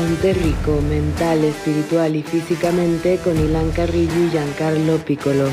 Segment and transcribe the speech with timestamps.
[0.00, 5.46] Ponte Rico, mental, espiritual y físicamente con Ilan Carrillo y Giancarlo Piccolo.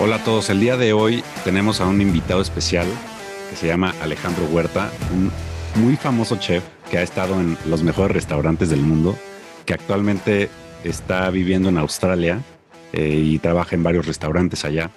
[0.00, 2.86] Hola a todos, el día de hoy tenemos a un invitado especial
[3.50, 5.30] que se llama Alejandro Huerta, un
[5.82, 9.14] muy famoso chef que ha estado en los mejores restaurantes del mundo,
[9.66, 10.48] que actualmente
[10.84, 12.40] está viviendo en Australia
[12.94, 14.90] eh, y trabaja en varios restaurantes allá.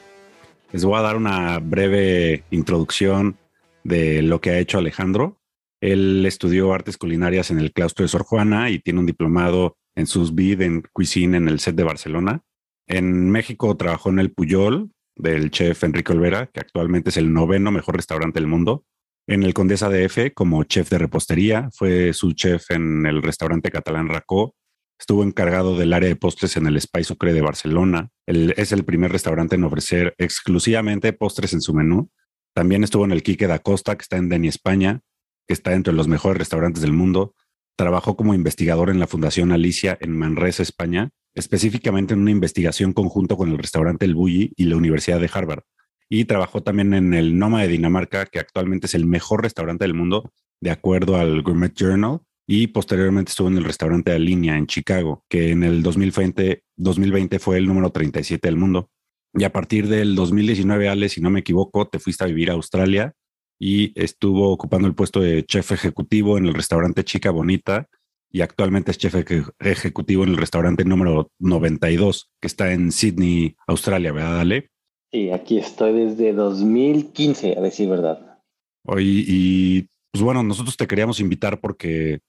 [0.72, 3.36] Les voy a dar una breve introducción
[3.86, 5.40] de lo que ha hecho Alejandro.
[5.80, 10.08] Él estudió artes culinarias en el claustro de Sor Juana y tiene un diplomado en
[10.08, 12.42] sus vid en cuisine en el set de Barcelona.
[12.88, 17.72] En México trabajó en el Puyol del chef Enrique Olvera, que actualmente es el noveno
[17.72, 18.84] mejor restaurante del mundo.
[19.28, 24.10] En el Condesa DF como chef de repostería, fue su chef en el restaurante catalán
[24.10, 24.56] Racó.
[25.00, 28.10] Estuvo encargado del área de postres en el Spice Sucre de Barcelona.
[28.26, 32.10] es el primer restaurante en ofrecer exclusivamente postres en su menú
[32.56, 35.02] también estuvo en el Quique da Costa, que está en Deni, España,
[35.46, 37.36] que está entre los mejores restaurantes del mundo.
[37.76, 43.36] Trabajó como investigador en la Fundación Alicia en Manresa, España, específicamente en una investigación conjunto
[43.36, 45.64] con el restaurante El Bulli y la Universidad de Harvard.
[46.08, 49.94] Y trabajó también en el Noma de Dinamarca, que actualmente es el mejor restaurante del
[49.94, 52.22] mundo, de acuerdo al Gourmet Journal.
[52.48, 57.38] Y posteriormente estuvo en el restaurante de Línea en Chicago, que en el 2020, 2020
[57.40, 58.92] fue el número 37 del mundo.
[59.38, 62.54] Y a partir del 2019, Ale, si no me equivoco, te fuiste a vivir a
[62.54, 63.14] Australia
[63.60, 67.88] y estuvo ocupando el puesto de chef ejecutivo en el restaurante Chica Bonita
[68.32, 69.16] y actualmente es chef
[69.60, 74.70] ejecutivo en el restaurante número 92 que está en Sydney, Australia, ¿verdad, Ale?
[75.12, 78.40] Sí, aquí estoy desde 2015, a decir verdad.
[78.86, 82.20] Hoy, y pues bueno, nosotros te queríamos invitar porque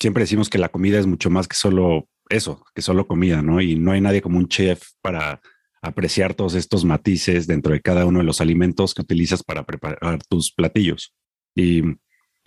[0.00, 3.60] siempre decimos que la comida es mucho más que solo eso, que solo comida, ¿no?
[3.60, 5.40] Y no hay nadie como un chef para
[5.86, 10.18] apreciar todos estos matices dentro de cada uno de los alimentos que utilizas para preparar
[10.28, 11.14] tus platillos.
[11.54, 11.82] Y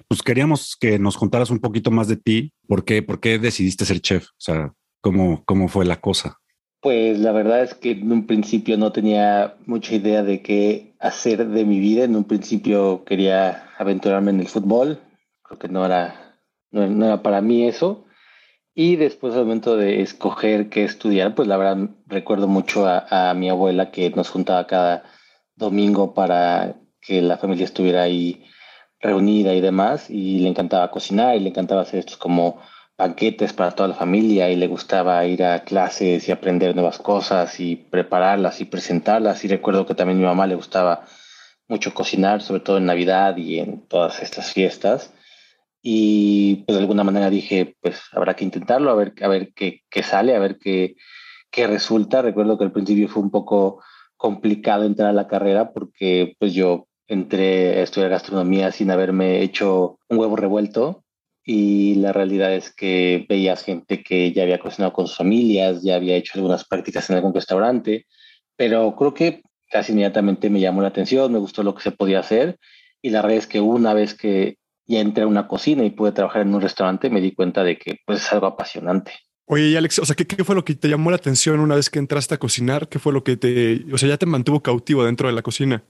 [0.07, 2.53] pues queríamos que nos contaras un poquito más de ti.
[2.67, 4.25] ¿Por qué, por qué decidiste ser chef?
[4.29, 6.37] O sea, ¿cómo, ¿cómo fue la cosa?
[6.81, 11.47] Pues la verdad es que en un principio no tenía mucha idea de qué hacer
[11.47, 12.05] de mi vida.
[12.05, 14.99] En un principio quería aventurarme en el fútbol.
[15.43, 16.39] Creo que no era,
[16.71, 18.05] no era para mí eso.
[18.81, 23.49] Y después al momento de escoger qué estudiar, pues la verdad recuerdo mucho a, mi
[23.49, 25.03] abuela que nos juntaba cada
[25.57, 28.45] domingo para que la familia estuviera ahí
[29.01, 32.61] reunida y demás, y le encantaba cocinar y le encantaba hacer estos como
[32.97, 37.59] banquetes para toda la familia y le gustaba ir a clases y aprender nuevas cosas
[37.59, 39.43] y prepararlas y presentarlas.
[39.43, 41.05] Y recuerdo que también a mi mamá le gustaba
[41.67, 45.11] mucho cocinar, sobre todo en Navidad y en todas estas fiestas
[45.81, 49.81] y pues de alguna manera dije, pues habrá que intentarlo, a ver, a ver qué,
[50.03, 50.95] sale, a ver qué,
[51.51, 52.21] qué resulta.
[52.21, 53.81] Recuerdo que al principio fue un poco
[54.17, 59.97] complicado entrar a la carrera porque pues yo entré a estudiar gastronomía sin haberme hecho
[60.09, 61.03] un huevo revuelto
[61.43, 65.95] y la realidad es que veías gente que ya había cocinado con sus familias, ya
[65.95, 68.05] había hecho algunas prácticas en algún restaurante,
[68.55, 69.41] pero creo que
[69.71, 72.59] casi inmediatamente me llamó la atención, me gustó lo que se podía hacer
[73.01, 74.57] y la realidad es que una vez que
[74.89, 77.77] y entré a una cocina y pude trabajar en un restaurante, me di cuenta de
[77.77, 79.11] que pues, es algo apasionante.
[79.45, 81.91] Oye, Alex, o sea, ¿qué, ¿qué, fue lo que te llamó la atención una vez
[81.91, 82.87] que entraste a cocinar?
[82.89, 85.83] ¿Qué fue lo que te, o sea, ya te mantuvo cautivo dentro de la cocina?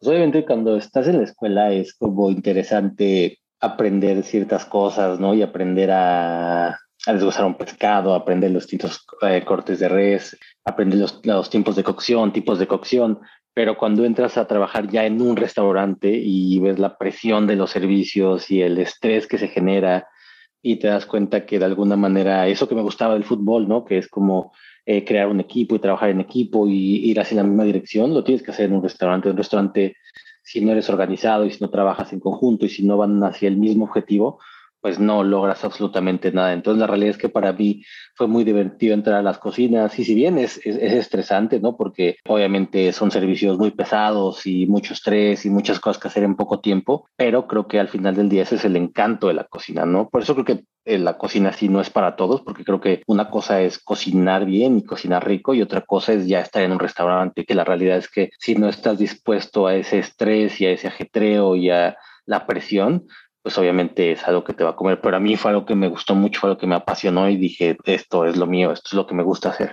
[0.00, 5.32] Pues obviamente cuando estás en la escuela es como interesante aprender ciertas cosas, ¿no?
[5.32, 10.98] Y aprender a, a desglosar un pescado, aprender los distintos eh, cortes de res, aprender
[10.98, 13.20] los, los tiempos de cocción, tipos de cocción,
[13.54, 17.70] pero cuando entras a trabajar ya en un restaurante y ves la presión de los
[17.70, 20.08] servicios y el estrés que se genera
[20.62, 23.84] y te das cuenta que de alguna manera eso que me gustaba del fútbol, ¿no?
[23.84, 24.52] Que es como
[24.86, 28.24] eh, crear un equipo y trabajar en equipo y ir hacia la misma dirección, lo
[28.24, 29.30] tienes que hacer en un restaurante.
[29.30, 29.96] Un restaurante,
[30.42, 33.48] si no eres organizado y si no trabajas en conjunto y si no van hacia
[33.48, 34.38] el mismo objetivo,
[34.80, 36.52] pues no logras absolutamente nada.
[36.52, 40.04] Entonces la realidad es que para mí fue muy divertido entrar a las cocinas y
[40.04, 41.76] si bien es, es, estresante, ¿no?
[41.76, 46.36] Porque obviamente son servicios muy pesados y mucho estrés y muchas cosas que hacer en
[46.36, 49.44] poco tiempo, pero creo que al final del día ese es el encanto de la
[49.44, 50.08] cocina, ¿no?
[50.08, 53.02] Por eso creo que eh, la cocina sí no es para todos, porque creo que
[53.06, 56.72] una cosa es cocinar bien y cocinar rico y otra cosa es ya estar en
[56.72, 60.66] un restaurante, que la realidad es que si no estás dispuesto a ese estrés y
[60.66, 63.06] a ese ajetreo y a la presión,
[63.42, 65.74] pues obviamente es algo que te va a comer, pero a mí fue algo que
[65.74, 68.88] me gustó mucho, fue algo que me apasionó y dije, esto es lo mío, esto
[68.88, 69.72] es lo que me gusta hacer.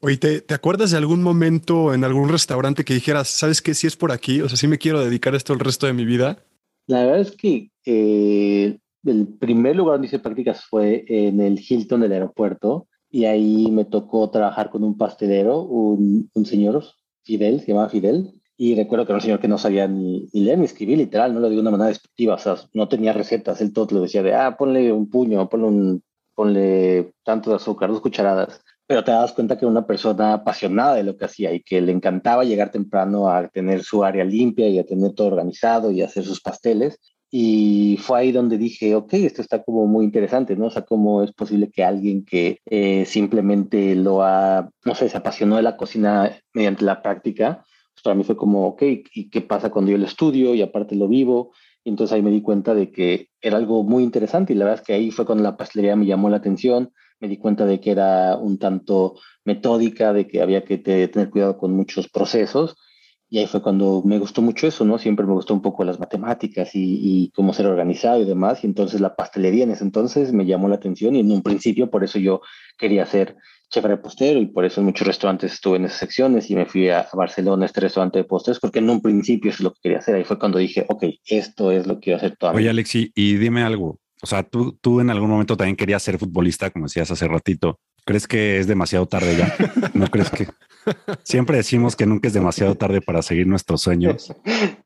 [0.00, 3.88] Oye, ¿te, ¿te acuerdas de algún momento en algún restaurante que dijeras, sabes que si
[3.88, 6.04] es por aquí, o sea, sí me quiero dedicar a esto el resto de mi
[6.04, 6.38] vida?
[6.86, 12.00] La verdad es que eh, el primer lugar donde hice prácticas fue en el Hilton
[12.00, 16.84] del aeropuerto y ahí me tocó trabajar con un pastelero, un, un señor,
[17.24, 20.58] Fidel, se llamaba Fidel, Y recuerdo que era un señor que no sabía ni, leer
[20.58, 23.60] ni escribir, literal, no lo digo de una manera despectiva, o sea, no tenía recetas,
[23.60, 26.02] él todo lo decía de, ah, ponle un puño, ponle, un,
[26.34, 28.60] ponle tanto de azúcar, dos cucharadas.
[28.88, 31.80] Pero te das cuenta que era una persona apasionada de lo que hacía y que
[31.80, 36.02] le encantaba llegar temprano a tener su área limpia y a tener todo organizado y
[36.02, 36.98] hacer sus pasteles.
[37.30, 40.66] Y fue ahí donde dije, ok, esto está como muy interesante, ¿no?
[40.66, 45.16] O sea, cómo es posible que alguien que eh, simplemente lo ha, no sé, se
[45.18, 47.64] apasionó de la cocina mediante la práctica,
[48.02, 51.08] para mí fue como, ok, ¿y qué pasa cuando yo lo estudio y aparte lo
[51.08, 51.52] vivo?
[51.84, 54.80] Y entonces ahí me di cuenta de que era algo muy interesante y la verdad
[54.80, 57.80] es que ahí fue cuando la pastelería me llamó la atención, me di cuenta de
[57.80, 59.14] que era un tanto
[59.44, 62.76] metódica, de que había que tener cuidado con muchos procesos
[63.30, 64.98] y ahí fue cuando me gustó mucho eso, ¿no?
[64.98, 68.64] Siempre me gustó un poco las matemáticas y, cómo ser organizado y demás.
[68.64, 71.90] Y entonces la pastelería en ese entonces me llamó la atención y en un principio
[71.90, 72.40] por eso yo
[72.78, 73.36] quería ser
[73.70, 76.88] chef repostero y por eso en muchos restaurantes estuve en esas secciones y me fui
[76.88, 79.80] a, Barcelona, a este restaurante de postres, porque en un principio eso es lo que
[79.82, 80.14] quería hacer.
[80.14, 83.34] Ahí fue cuando dije, ok, esto es lo que quiero hacer toda Oye, Alexi, y
[83.34, 83.98] dime algo.
[84.22, 87.78] O sea, tú, tú en algún momento también querías ser futbolista, como decías hace ratito.
[88.08, 89.54] ¿Crees que es demasiado tarde ya?
[89.92, 90.46] ¿No crees que?
[91.24, 94.32] Siempre decimos que nunca es demasiado tarde para seguir nuestros sueños.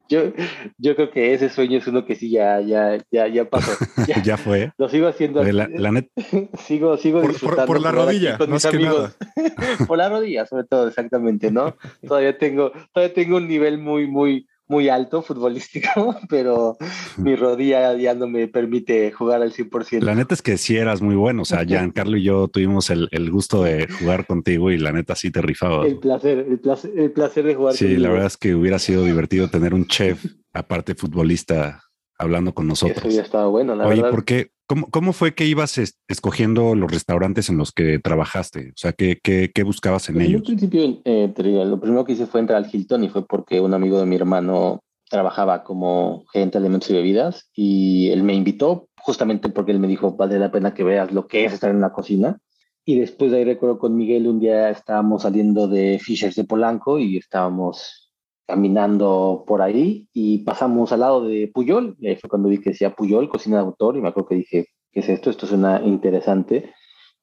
[0.09, 0.33] Yo,
[0.77, 3.71] yo creo que ese sueño es uno que sí ya, ya, ya, ya pasó.
[4.25, 4.73] Ya, fue.
[4.77, 5.45] Lo sigo haciendo.
[5.45, 6.05] La, la
[6.67, 7.67] sigo, sigo por, disfrutando.
[7.67, 9.17] Por, la rodilla, con mis amigos.
[9.87, 11.77] por la rodilla, sobre todo, exactamente, ¿no?
[12.05, 16.79] Todavía tengo, todavía tengo un nivel muy, muy, muy alto futbolístico, pero
[17.19, 20.01] mi rodilla ya no me permite jugar al 100%.
[20.01, 21.43] La neta es que sí eras muy bueno.
[21.43, 25.15] O sea, Giancarlo y yo tuvimos el, el gusto de jugar contigo y la neta
[25.15, 25.87] sí te rifabas.
[25.87, 27.75] El placer, el placer, el placer de jugar.
[27.75, 30.25] Sí, la verdad es que hubiera sido divertido tener un chef,
[30.55, 31.83] aparte futbolista,
[32.23, 33.05] hablando con nosotros.
[33.05, 34.51] Eso ya estaba bueno, la Oye, ¿por qué?
[34.67, 35.79] ¿Cómo, ¿Cómo, fue que ibas
[36.09, 38.71] escogiendo los restaurantes en los que trabajaste?
[38.71, 40.41] O sea, ¿qué, qué, qué buscabas en pues ellos?
[40.41, 41.33] En principio, eh,
[41.67, 44.17] lo primero que hice fue entrar al Hilton y fue porque un amigo de mi
[44.17, 44.81] hermano
[45.11, 49.89] trabajaba como gerente de alimentos y bebidas y él me invitó justamente porque él me
[49.89, 52.39] dijo, vale la pena que veas lo que es estar en la cocina.
[52.85, 56.99] Y después de ahí recuerdo con Miguel, un día estábamos saliendo de Fishers de Polanco
[56.99, 58.02] y estábamos
[58.47, 62.71] caminando por ahí y pasamos al lado de Puyol, y ahí fue cuando vi que
[62.71, 65.31] decía Puyol, cocina de autor, y me acuerdo que dije, ¿qué es esto?
[65.31, 66.73] Esto suena interesante.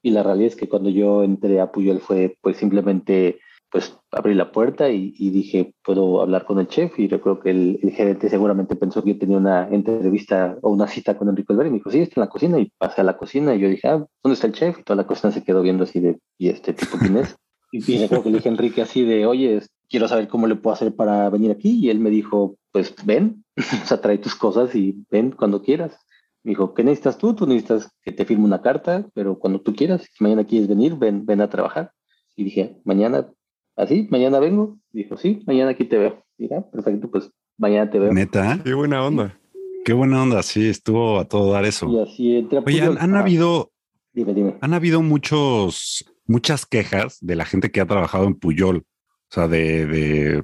[0.02, 3.40] Y la realidad es que cuando yo entré a Puyol fue pues simplemente
[3.72, 7.80] pues abrí la puerta y, dije, puedo hablar con el chef y recuerdo que el,
[7.96, 11.72] gerente seguramente pensó que yo tenía una entrevista o una cita con Enrique Olvera y
[11.74, 13.88] me dijo, sí, está en la cocina y pasé a la cocina y yo dije,
[13.88, 14.80] ah, ¿dónde está el chef?
[14.80, 17.36] Y toda la cocina se quedó viendo así de, ¿y este tipo quién es?
[17.72, 20.56] Y, y recuerdo que le dije a Enrique así de, oye, quiero saber cómo le
[20.56, 21.80] puedo hacer para venir aquí.
[21.80, 25.98] Y él me dijo, pues ven, o sea, trae tus cosas y ven cuando quieras.
[26.44, 27.34] Me dijo, ¿qué necesitas tú?
[27.34, 30.96] Tú necesitas que te firme una carta, pero cuando tú quieras, si mañana quieres venir,
[30.96, 31.92] ven, ven a trabajar.
[32.36, 33.30] Y dije, mañana,
[33.76, 34.78] así, mañana vengo.
[34.92, 36.24] dijo, sí, mañana aquí te veo.
[36.38, 38.14] Mira, perfecto, pues mañana te veo.
[38.14, 38.62] Neta.
[38.64, 39.38] Qué buena onda.
[39.84, 41.90] Qué buena onda, sí, estuvo a todo dar eso.
[41.90, 42.64] Y así entra.
[42.66, 43.72] Oye, han, habido,
[44.14, 44.58] dime, dime.
[44.62, 48.86] han habido muchos, muchas quejas de la gente que ha trabajado en Puyol
[49.32, 50.44] o sea, de,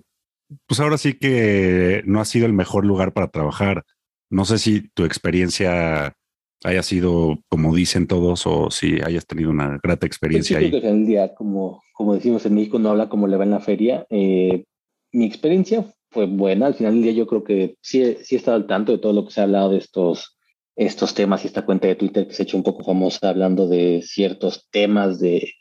[0.67, 3.83] pues ahora sí que no ha sido el mejor lugar para trabajar.
[4.29, 6.15] No sé si tu experiencia
[6.63, 10.71] haya sido como dicen todos o si hayas tenido una grata pues experiencia ahí.
[10.73, 14.05] en día, como, como decimos en México, no habla como le va en la feria.
[14.09, 14.65] Eh,
[15.11, 16.67] mi experiencia fue buena.
[16.67, 19.13] Al final del día yo creo que sí, sí he estado al tanto de todo
[19.13, 20.37] lo que se ha hablado de estos,
[20.75, 23.67] estos temas y esta cuenta de Twitter que se ha hecho un poco famosa hablando
[23.67, 25.53] de ciertos temas de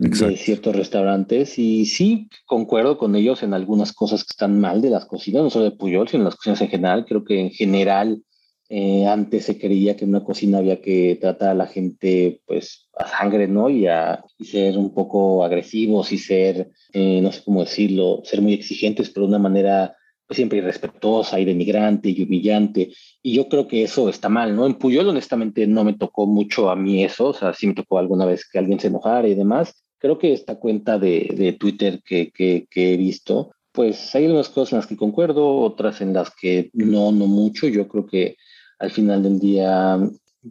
[0.00, 4.88] de ciertos restaurantes y sí concuerdo con ellos en algunas cosas que están mal de
[4.88, 7.04] las cocinas, no solo de Puyol, sino en las cocinas en general.
[7.06, 8.22] Creo que en general
[8.70, 12.88] eh, antes se creía que en una cocina había que tratar a la gente pues
[12.96, 13.68] a sangre, ¿no?
[13.68, 18.40] Y, a, y ser un poco agresivos y ser, eh, no sé cómo decirlo, ser
[18.40, 19.94] muy exigentes, pero de una manera
[20.26, 22.90] pues, siempre irrespetuosa y denigrante y humillante.
[23.22, 24.64] Y yo creo que eso está mal, ¿no?
[24.64, 27.98] En Puyol honestamente no me tocó mucho a mí eso, o sea, sí me tocó
[27.98, 32.02] alguna vez que alguien se enojara y demás, creo que esta cuenta de, de Twitter
[32.04, 36.12] que, que, que, he visto, pues hay unas cosas en las que concuerdo, otras en
[36.12, 37.68] las que no, no mucho.
[37.68, 38.36] Yo creo que
[38.78, 39.98] al final del día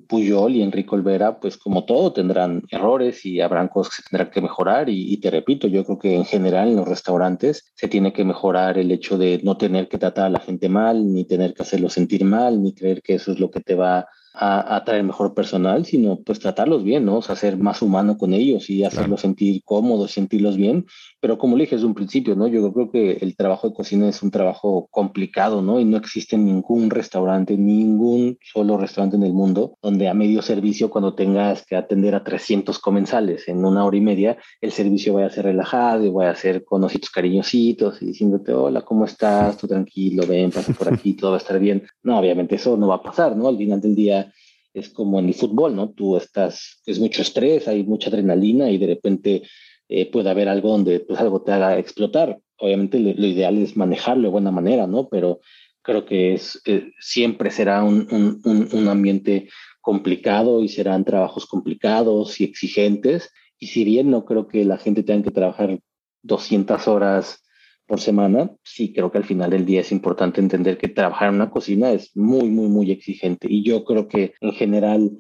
[0.07, 4.31] Puyol y Enrique Olvera, pues como todo, tendrán errores y habrán cosas que se tendrán
[4.31, 4.87] que mejorar.
[4.87, 8.23] Y, y, te repito, yo creo que en general en los restaurantes se tiene que
[8.23, 11.63] mejorar el hecho de no tener que tratar a la gente mal, ni tener que
[11.63, 15.33] hacerlo sentir mal, ni creer que eso es lo que te va a, atraer mejor
[15.33, 17.17] personal, sino pues tratarlos bien, ¿no?
[17.17, 20.85] O sea, ser más humano con ellos y hacerlos sentir cómodos, sentirlos bien.
[21.19, 22.47] Pero como le dije desde un principio, ¿no?
[22.47, 25.79] Yo creo que el trabajo de cocina es un trabajo complicado, ¿no?
[25.79, 30.89] Y no existe ningún restaurante, ningún solo restaurante en el mundo donde a medio servicio,
[30.89, 35.27] cuando tengas que atender a 300 comensales en una hora y media, el servicio vaya
[35.27, 39.57] a ser relajado y vaya a ser con ositos cariñositos y diciéndote, hola, ¿cómo estás?
[39.57, 41.83] Tú tranquilo, ven, pasa por aquí, todo va a estar bien.
[42.03, 43.47] No, obviamente eso no va a pasar, ¿no?
[43.47, 44.28] Al final del día
[44.73, 45.89] es como en el fútbol, ¿no?
[45.91, 49.43] Tú estás, es mucho estrés, hay mucha adrenalina y de repente
[49.87, 52.37] eh, puede haber algo donde pues algo te haga explotar.
[52.57, 55.07] Obviamente lo, ideal es manejarlo de buena manera, ¿no?
[55.09, 55.39] Pero
[55.81, 59.49] creo que es, eh, siempre será un, un, un, ambiente
[59.81, 63.31] complicado y serán trabajos complicados y exigentes.
[63.57, 65.79] Y si bien no creo que la gente tenga que trabajar
[66.23, 67.43] 200 horas
[67.89, 71.35] por semana, sí creo que al final del día es importante entender que trabajar en
[71.35, 73.47] una cocina es muy, muy, muy exigente.
[73.49, 75.11] Y yo creo que en general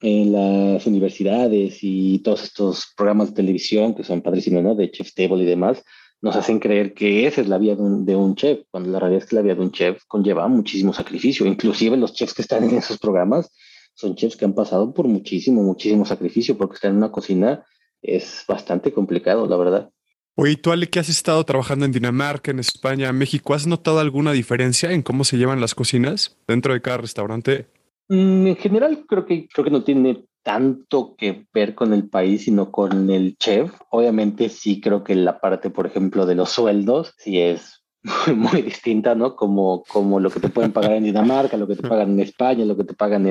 [0.00, 4.74] en las universidades y todos estos programas de televisión que son padrísimos, ¿no?
[4.74, 5.84] De Chef Table y demás,
[6.20, 8.98] nos hacen creer que esa es la vida de un, de un, chef, cuando la
[8.98, 11.46] realidad es que la vida de un chef conlleva muchísimo sacrificio.
[11.46, 13.48] Inclusive los chefs que están en esos programas
[13.94, 17.64] son chefs que han pasado por muchísimo, muchísimo sacrificio, porque estar en una cocina
[18.02, 19.90] es bastante complicado, la verdad.
[20.40, 24.30] Oye, tú, Ale, que has estado trabajando en Dinamarca, en España, México, ¿has notado alguna
[24.30, 27.66] diferencia en cómo se llevan las cocinas dentro de cada restaurante?
[28.08, 32.44] Mm, en general, creo que, creo que no tiene tanto que ver con el país,
[32.44, 33.72] sino con el chef.
[33.90, 37.82] Obviamente, sí creo que la parte, por ejemplo, de los sueldos, sí es
[38.32, 39.34] muy, distinta, ¿no?
[39.34, 42.64] Como, como lo que te pueden pagar en Dinamarca, lo que te pagan en España,
[42.64, 43.26] lo que te pagan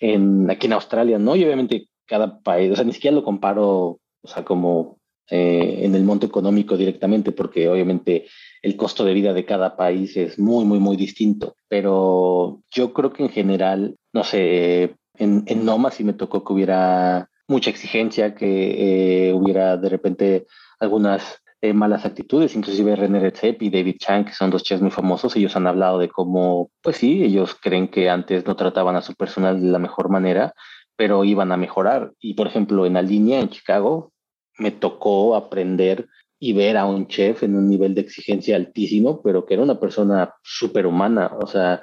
[0.00, 1.36] en aquí en Australia, ¿no?
[1.36, 5.94] Y obviamente cada país, o sea, ni siquiera lo comparo, o sea, como eh, en
[5.94, 8.26] el monto económico directamente, porque obviamente
[8.62, 11.56] el costo de vida de cada país es muy, muy, muy distinto.
[11.68, 16.52] Pero yo creo que en general, no sé, en, en Noma sí me tocó que
[16.52, 20.46] hubiera mucha exigencia, que eh, hubiera de repente
[20.78, 24.90] algunas eh, malas actitudes, inclusive René Recep y David Chang, que son dos chefs muy
[24.90, 29.02] famosos, ellos han hablado de cómo, pues sí, ellos creen que antes no trataban a
[29.02, 30.52] su personal de la mejor manera,
[30.96, 32.12] pero iban a mejorar.
[32.20, 34.12] Y por ejemplo, en la línea en Chicago,
[34.58, 36.06] me tocó aprender
[36.38, 39.80] y ver a un chef en un nivel de exigencia altísimo, pero que era una
[39.80, 41.30] persona superhumana.
[41.40, 41.82] O sea,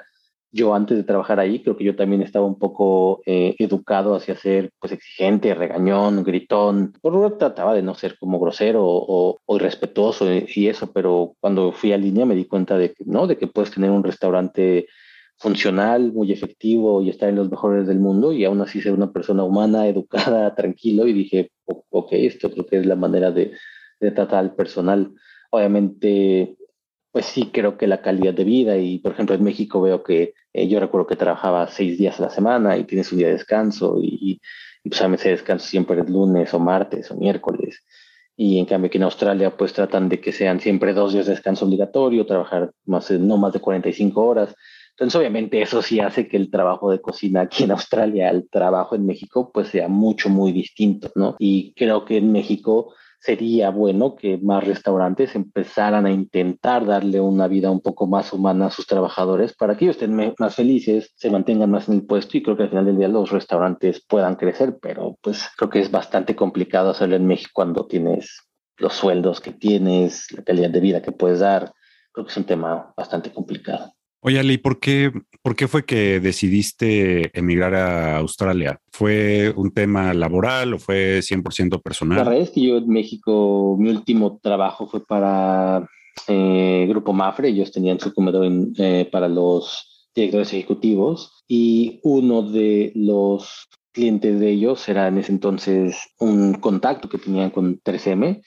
[0.52, 4.36] yo antes de trabajar ahí, creo que yo también estaba un poco eh, educado hacia
[4.36, 6.94] ser pues exigente, regañón, gritón.
[7.02, 11.94] Por trataba de no ser como grosero o, o, irrespetuoso y eso, pero cuando fui
[11.94, 14.88] a línea me di cuenta de que no, de que puedes tener un restaurante
[15.42, 19.12] funcional, muy efectivo y estar en los mejores del mundo y aún así ser una
[19.12, 21.52] persona humana, educada, tranquilo y dije,
[21.90, 23.54] ok, esto creo que es la manera de,
[24.00, 25.14] de tratar al personal.
[25.52, 26.56] Obviamente,
[27.12, 30.34] pues sí creo que la calidad de vida y por ejemplo en México veo que
[30.54, 33.34] eh, yo recuerdo que trabajaba seis días a la semana y tienes un día de
[33.34, 34.40] descanso y,
[34.84, 37.84] y pues a veces descanso siempre es lunes o martes o miércoles
[38.38, 41.34] y en cambio aquí en Australia pues tratan de que sean siempre dos días de
[41.34, 44.56] descanso obligatorio, trabajar más, no más de 45 horas
[45.02, 48.94] entonces, obviamente, eso sí hace que el trabajo de cocina aquí en Australia al trabajo
[48.94, 51.36] en México, pues sea mucho, muy distinto, ¿no?
[51.40, 57.48] Y creo que en México sería bueno que más restaurantes empezaran a intentar darle una
[57.48, 61.32] vida un poco más humana a sus trabajadores para que ellos estén más felices, se
[61.32, 64.36] mantengan más en el puesto y creo que al final del día los restaurantes puedan
[64.36, 68.44] crecer, pero pues creo que es bastante complicado hacerlo en México cuando tienes
[68.78, 71.74] los sueldos que tienes, la calidad de vida que puedes dar.
[72.12, 73.96] Creo que es un tema bastante complicado.
[74.24, 75.12] Oye, Ali, ¿por qué,
[75.42, 78.80] ¿por qué fue que decidiste emigrar a Australia?
[78.92, 82.20] ¿Fue un tema laboral o fue 100% personal?
[82.20, 85.88] La verdad es que yo en México, mi último trabajo fue para
[86.28, 87.50] eh, Grupo Mafre.
[87.50, 88.48] Ellos tenían su comedor
[88.78, 95.32] eh, para los directores ejecutivos y uno de los clientes de ellos era en ese
[95.32, 98.42] entonces un contacto que tenían con 3M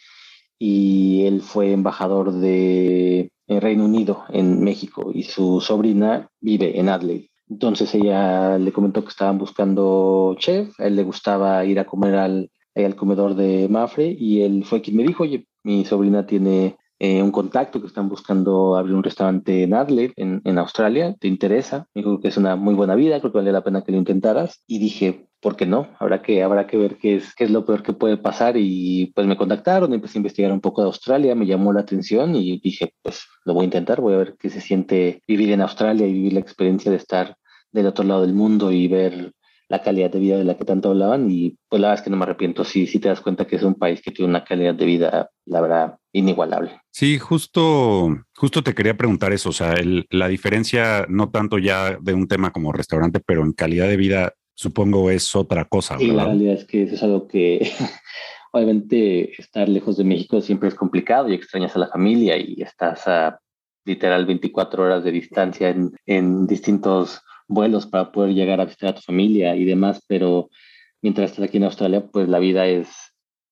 [0.58, 6.88] y él fue embajador de en Reino Unido, en México, y su sobrina vive en
[6.88, 7.30] Adelaide.
[7.48, 12.14] Entonces ella le comentó que estaban buscando chef, a él le gustaba ir a comer
[12.14, 16.76] al, al comedor de Mafre y él fue quien me dijo, oye, mi sobrina tiene
[16.98, 21.28] eh, un contacto que están buscando abrir un restaurante en Adelaide, en, en, Australia, ¿te
[21.28, 21.86] interesa?
[21.94, 23.98] Me dijo que es una muy buena vida, creo que vale la pena que lo
[23.98, 24.62] intentaras.
[24.66, 25.90] Y dije, ¿por qué no?
[25.98, 28.56] Habrá que, habrá que ver qué es, qué es lo peor que puede pasar.
[28.56, 32.34] Y pues me contactaron, empecé a investigar un poco de Australia, me llamó la atención
[32.34, 35.60] y dije, pues lo voy a intentar, voy a ver qué se siente vivir en
[35.60, 37.36] Australia y vivir la experiencia de estar
[37.70, 39.32] del otro lado del mundo y ver
[39.68, 42.10] la calidad de vida de la que tanto hablaban y pues la verdad es que
[42.10, 44.44] no me arrepiento, sí, sí te das cuenta que es un país que tiene una
[44.44, 46.80] calidad de vida, la verdad, inigualable.
[46.90, 49.74] Sí, justo, justo te quería preguntar eso, o sea,
[50.10, 54.34] la diferencia no tanto ya de un tema como restaurante, pero en calidad de vida
[54.54, 55.98] supongo es otra cosa.
[55.98, 57.70] Sí, la realidad es que eso es algo que
[58.52, 63.06] obviamente estar lejos de México siempre es complicado y extrañas a la familia y estás
[63.06, 63.40] a
[63.84, 68.94] literal 24 horas de distancia en, en distintos vuelos para poder llegar a visitar a
[68.94, 70.48] tu familia y demás, pero
[71.02, 72.88] mientras estás aquí en Australia, pues la vida es,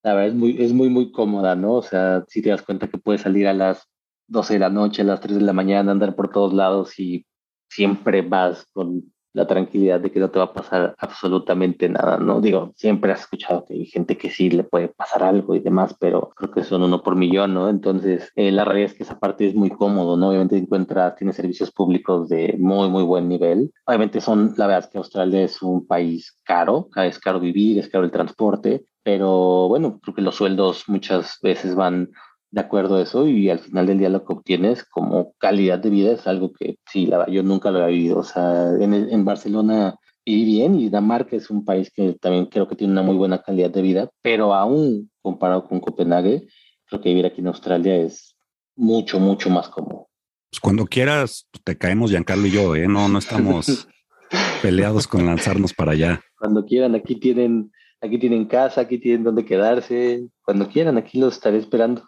[0.02, 1.75] la verdad, es muy, es muy, muy cómoda, ¿no?
[1.75, 3.87] O sea, si te das cuenta que puedes salir a las
[4.28, 7.26] 12 de la noche, a las 3 de la mañana, andar por todos lados y
[7.68, 12.40] siempre vas con la tranquilidad de que no te va a pasar absolutamente nada, ¿no?
[12.40, 15.94] Digo, siempre has escuchado que hay gente que sí le puede pasar algo y demás,
[15.98, 17.68] pero creo que son uno por millón, ¿no?
[17.68, 20.28] Entonces, eh, la realidad es que esa parte es muy cómodo, ¿no?
[20.28, 23.72] Obviamente encuentras, tiene servicios públicos de muy, muy buen nivel.
[23.86, 27.88] Obviamente son, la verdad es que Australia es un país caro, es caro vivir, es
[27.88, 32.10] caro el transporte, pero bueno, creo que los sueldos muchas veces van
[32.52, 35.90] de acuerdo a eso y al final del día lo que obtienes como calidad de
[35.90, 38.18] vida es algo que sí, la, yo nunca lo había vivido.
[38.18, 42.68] O sea, en, en Barcelona viví bien y Dinamarca es un país que también creo
[42.68, 46.47] que tiene una muy buena calidad de vida, pero aún comparado con Copenhague,
[46.85, 48.37] creo que vivir aquí en Australia es
[48.76, 50.09] mucho, mucho más cómodo.
[50.50, 52.87] Pues cuando quieras, te caemos Giancarlo y yo, ¿eh?
[52.87, 53.88] No, no estamos
[54.62, 56.21] peleados con lanzarnos para allá.
[56.38, 60.28] Cuando quieran, aquí tienen, aquí tienen casa, aquí tienen donde quedarse.
[60.42, 62.02] Cuando quieran, aquí los estaré esperando.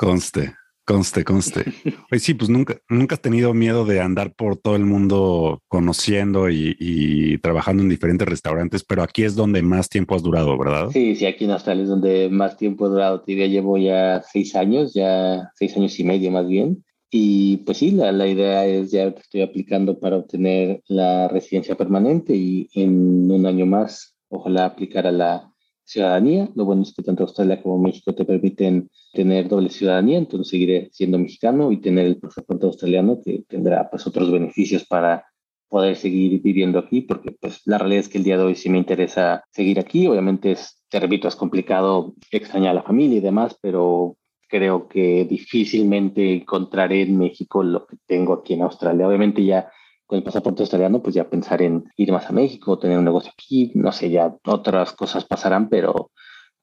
[0.00, 0.54] Conste,
[0.86, 1.62] conste, conste.
[2.08, 6.48] Pues sí, pues nunca, nunca has tenido miedo de andar por todo el mundo conociendo
[6.48, 10.88] y, trabajando en diferentes restaurantes, pero aquí es donde más tiempo has durado, ¿verdad?
[10.90, 13.20] Sí, sí, aquí en Australia es donde más tiempo he durado.
[13.20, 16.82] Te llevo ya seis años, ya seis años y medio más bien.
[17.10, 22.34] Y pues sí, la, la idea es ya estoy aplicando para obtener la residencia permanente
[22.34, 25.49] y en un año más, ojalá aplicar a la
[25.90, 26.48] ciudadanía.
[26.54, 30.88] Lo bueno es que tanto Australia como México te permiten tener doble ciudadanía, entonces seguiré
[30.92, 35.24] siendo mexicano y tener el pasaporte australiano que tendrá pues otros beneficios para
[35.68, 38.68] poder seguir viviendo aquí, porque pues la realidad es que el día de hoy sí
[38.68, 40.06] me interesa seguir aquí.
[40.06, 44.16] Obviamente es, te repito, es complicado extrañar a la familia y demás, pero
[44.48, 49.06] creo que difícilmente encontraré en México lo que tengo aquí en Australia.
[49.06, 49.70] Obviamente ya
[50.10, 53.30] con el pasaporte australiano, pues ya pensar en ir más a México, tener un negocio
[53.32, 56.10] aquí, no sé, ya otras cosas pasarán, pero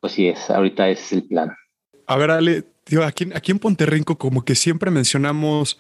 [0.02, 1.56] pues sí, es, ahorita es el plan.
[2.08, 2.66] A ver, Ale,
[3.06, 5.80] aquí, aquí en Ponterrinco como que siempre mencionamos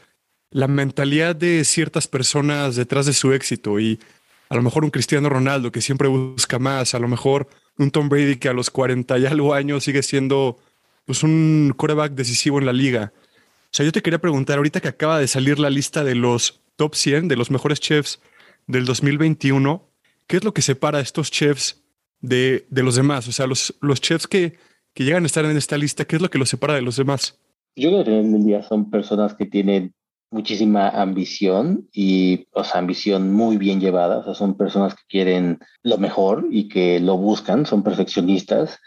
[0.49, 3.99] la mentalidad de ciertas personas detrás de su éxito y
[4.47, 8.07] a lo mejor un Cristiano Ronaldo que siempre busca más, a lo mejor un Tom
[8.07, 10.57] Brady que a los 40 y algo años sigue siendo
[11.03, 13.11] pues un coreback decisivo en la liga.
[13.13, 16.61] O sea, yo te quería preguntar, ahorita que acaba de salir la lista de los
[16.77, 18.21] top 100 de los mejores chefs
[18.67, 19.83] del 2021,
[20.27, 21.83] ¿qué es lo que separa a estos chefs
[22.21, 23.27] de, de los demás?
[23.27, 24.57] O sea, los, los chefs que,
[24.93, 26.95] que llegan a estar en esta lista, ¿qué es lo que los separa de los
[26.95, 27.37] demás?
[27.75, 29.93] Yo creo que en el día son personas que tienen
[30.31, 35.59] muchísima ambición y, o sea, ambición muy bien llevada, o sea, son personas que quieren
[35.83, 38.79] lo mejor y que lo buscan, son perfeccionistas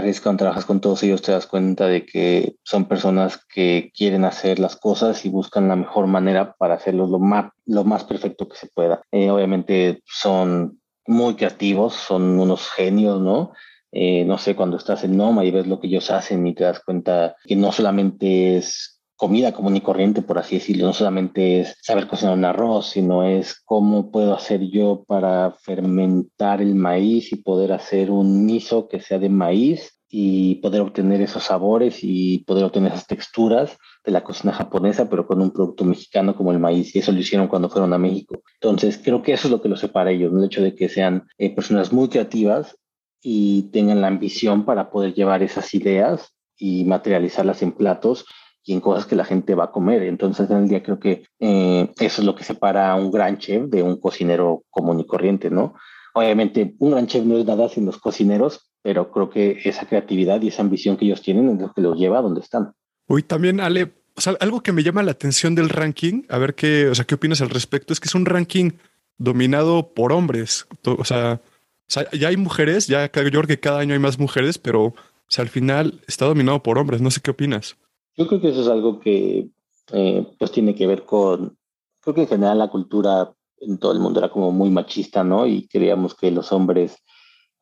[0.00, 4.24] vez cuando trabajas con todos ellos te das cuenta de que son personas que quieren
[4.24, 8.48] hacer las cosas y buscan la mejor manera para hacerlo lo más, lo más perfecto
[8.48, 9.02] que se pueda.
[9.10, 13.52] Eh, obviamente son muy creativos, son unos genios, ¿no?
[13.92, 16.64] Eh, no sé, cuando estás en Noma y ves lo que ellos hacen y te
[16.64, 20.86] das cuenta que no solamente es comida común y corriente, por así decirlo.
[20.86, 26.60] No solamente es saber cocinar un arroz, sino es cómo puedo hacer yo para fermentar
[26.60, 31.44] el maíz y poder hacer un miso que sea de maíz y poder obtener esos
[31.44, 36.36] sabores y poder obtener esas texturas de la cocina japonesa, pero con un producto mexicano
[36.36, 36.94] como el maíz.
[36.94, 38.42] Y eso lo hicieron cuando fueron a México.
[38.60, 41.26] Entonces, creo que eso es lo que los separa ellos, el hecho de que sean
[41.38, 42.76] eh, personas muy creativas
[43.20, 48.24] y tengan la ambición para poder llevar esas ideas y materializarlas en platos
[48.66, 50.02] y en cosas que la gente va a comer.
[50.02, 53.38] Entonces, en el día creo que eh, eso es lo que separa a un gran
[53.38, 55.74] chef de un cocinero común y corriente, ¿no?
[56.14, 60.42] Obviamente, un gran chef no es nada sin los cocineros, pero creo que esa creatividad
[60.42, 62.72] y esa ambición que ellos tienen es lo que los lleva a donde están.
[63.06, 66.54] Hoy también, Ale, o sea, algo que me llama la atención del ranking, a ver
[66.56, 68.72] qué, o sea, qué opinas al respecto, es que es un ranking
[69.18, 70.66] dominado por hombres.
[70.84, 71.40] O sea,
[71.88, 74.94] ya hay mujeres, ya creo que cada año hay más mujeres, pero
[75.36, 77.00] al final está dominado por hombres.
[77.00, 77.76] No sé qué opinas.
[78.16, 79.48] Yo creo que eso es algo que
[79.92, 81.56] eh, pues tiene que ver con,
[82.00, 85.46] creo que en general la cultura en todo el mundo era como muy machista, ¿no?
[85.46, 86.96] Y creíamos que los hombres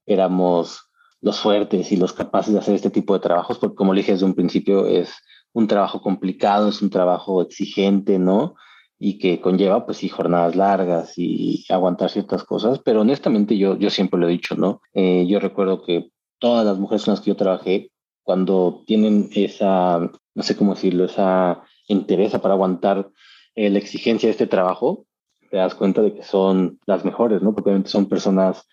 [0.07, 0.81] éramos
[1.21, 4.13] los fuertes y los capaces de hacer este tipo de trabajos, porque como le dije
[4.13, 5.15] desde un principio, es
[5.53, 8.55] un trabajo complicado, es un trabajo exigente, ¿no?
[8.99, 13.91] y que conlleva, pues sí, jornadas largas y aguantar ciertas cosas, pero honestamente yo, yo
[13.91, 14.81] siempre lo he dicho, ¿no?
[14.93, 17.91] Eh, yo recuerdo que todas las mujeres con las que yo trabajé,
[18.25, 23.11] cuando tienen esa, no sé cómo decirlo, esa interés para aguantar
[23.55, 25.07] eh, la exigencia de este trabajo,
[25.51, 27.55] te das cuenta de que son las mejores, ¿no?
[27.55, 28.67] Porque obviamente son personas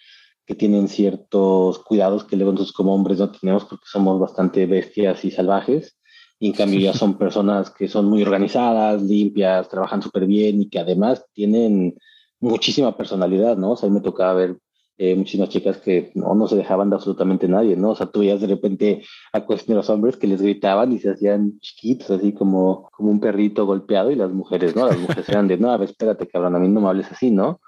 [0.45, 5.23] que tienen ciertos cuidados que luego nosotros como hombres no tenemos porque somos bastante bestias
[5.23, 5.97] y salvajes.
[6.39, 10.69] Y en cambio ya son personas que son muy organizadas, limpias, trabajan súper bien y
[10.69, 11.95] que además tienen
[12.39, 13.71] muchísima personalidad, ¿no?
[13.71, 14.57] O sea, a mí me tocaba ver
[14.97, 17.91] eh, muchísimas chicas que no, no se dejaban de absolutamente nadie, ¿no?
[17.91, 21.59] O sea, tú de repente a cuestiones los hombres que les gritaban y se hacían
[21.59, 24.85] chiquitos, así como, como un perrito golpeado y las mujeres, ¿no?
[24.87, 27.31] Las mujeres eran de, no, a ver, espérate, cabrón, a mí no me hables así,
[27.31, 27.61] ¿no?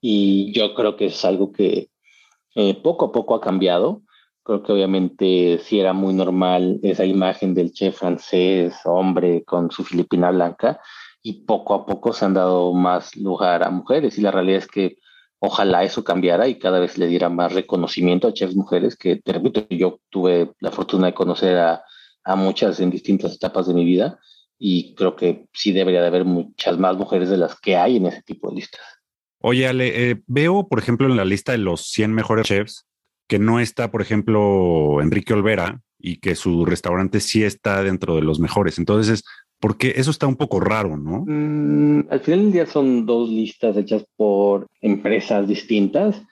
[0.00, 1.90] Y yo creo que es algo que
[2.54, 4.02] eh, poco a poco ha cambiado.
[4.42, 9.84] Creo que obviamente sí era muy normal esa imagen del chef francés, hombre con su
[9.84, 10.80] filipina blanca,
[11.22, 14.18] y poco a poco se han dado más lugar a mujeres.
[14.18, 14.96] Y la realidad es que
[15.40, 19.32] ojalá eso cambiara y cada vez le diera más reconocimiento a chefs mujeres, que te
[19.32, 21.82] repito, yo tuve la fortuna de conocer a,
[22.24, 24.18] a muchas en distintas etapas de mi vida
[24.58, 28.06] y creo que sí debería de haber muchas más mujeres de las que hay en
[28.06, 28.82] ese tipo de listas.
[29.42, 32.86] Oye, Ale, eh, veo, por ejemplo, en la lista de los 100 mejores chefs
[33.26, 38.22] que no está, por ejemplo, Enrique Olvera y que su restaurante sí está dentro de
[38.22, 38.78] los mejores.
[38.78, 39.24] Entonces,
[39.60, 41.24] porque eso está un poco raro, ¿no?
[41.26, 46.22] Mm, al final del día son dos listas hechas por empresas distintas.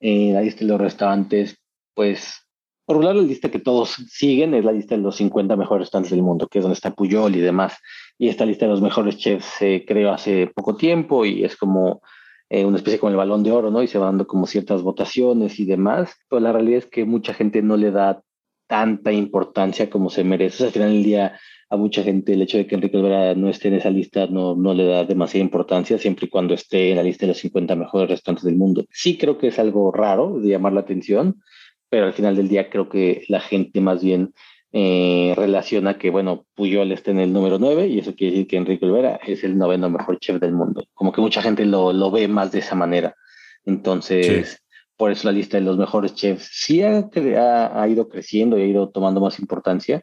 [0.00, 1.56] Eh, la lista de los restaurantes,
[1.94, 2.46] pues,
[2.84, 5.86] por un lado, la lista que todos siguen es la lista de los 50 mejores
[5.86, 7.76] restaurantes del mundo, que es donde está Puyol y demás.
[8.18, 12.02] Y esta lista de los mejores chefs se creó hace poco tiempo y es como
[12.50, 13.82] eh, una especie como el balón de oro, ¿no?
[13.82, 17.34] Y se van dando como ciertas votaciones y demás, pero la realidad es que mucha
[17.34, 18.22] gente no le da
[18.66, 20.54] tanta importancia como se merece.
[20.54, 23.34] O sea, al final del día, a mucha gente el hecho de que Enrique Olvera
[23.34, 26.90] no esté en esa lista no, no le da demasiada importancia, siempre y cuando esté
[26.90, 28.84] en la lista de los 50 mejores restaurantes del mundo.
[28.90, 31.42] Sí creo que es algo raro de llamar la atención,
[31.90, 34.32] pero al final del día creo que la gente más bien
[34.72, 38.56] eh, relaciona que, bueno, Puyol está en el número 9 y eso quiere decir que
[38.56, 40.84] Enrique Olvera es el noveno mejor chef del mundo.
[40.94, 43.14] Como que mucha gente lo, lo ve más de esa manera.
[43.64, 44.62] Entonces,
[44.96, 47.08] por eso la lista de los mejores chefs sí ha,
[47.80, 50.02] ha, ido creciendo y ha ido tomando más importancia,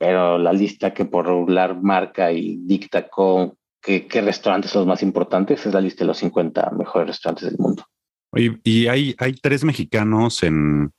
[0.00, 4.88] pero la lista que por regular marca y dicta con qué, qué restaurantes son los
[4.88, 7.84] más importantes es la lista de los 50 mejores restaurantes del mundo.
[8.32, 10.90] y hay, hay tres mexicanos en,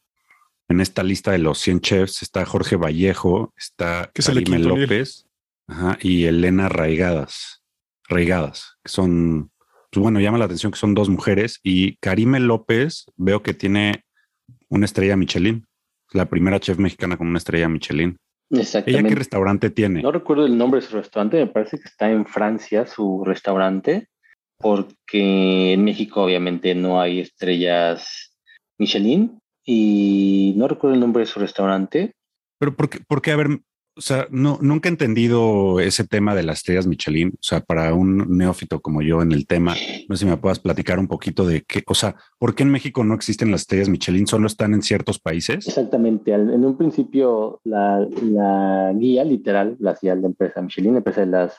[0.71, 5.27] en esta lista de los 100 chefs está Jorge Vallejo, está Karime López
[5.99, 7.61] y Elena Raigadas.
[8.07, 9.51] Raigadas, que son,
[9.91, 14.05] pues bueno, llama la atención que son dos mujeres y Karime López veo que tiene
[14.69, 15.65] una estrella Michelin,
[16.13, 18.17] la primera chef mexicana con una estrella Michelin.
[18.51, 18.99] Exactamente.
[18.99, 20.01] ¿Ella qué restaurante tiene?
[20.01, 24.07] No recuerdo el nombre de su restaurante, me parece que está en Francia su restaurante,
[24.57, 28.35] porque en México obviamente no hay estrellas
[28.77, 32.13] Michelin, y no recuerdo el nombre de su restaurante.
[32.59, 32.99] Pero ¿por qué?
[33.07, 33.59] Porque, a ver,
[33.95, 37.29] o sea, no, nunca he entendido ese tema de las estrellas Michelin.
[37.29, 39.75] O sea, para un neófito como yo en el tema,
[40.07, 42.71] no sé si me puedas platicar un poquito de qué, o sea, ¿por qué en
[42.71, 44.27] México no existen las estrellas Michelin?
[44.27, 45.67] ¿Solo están en ciertos países?
[45.67, 46.31] Exactamente.
[46.31, 48.07] En un principio, la,
[48.95, 51.55] guía literal la hacía la empresa Michelin, la empresa de las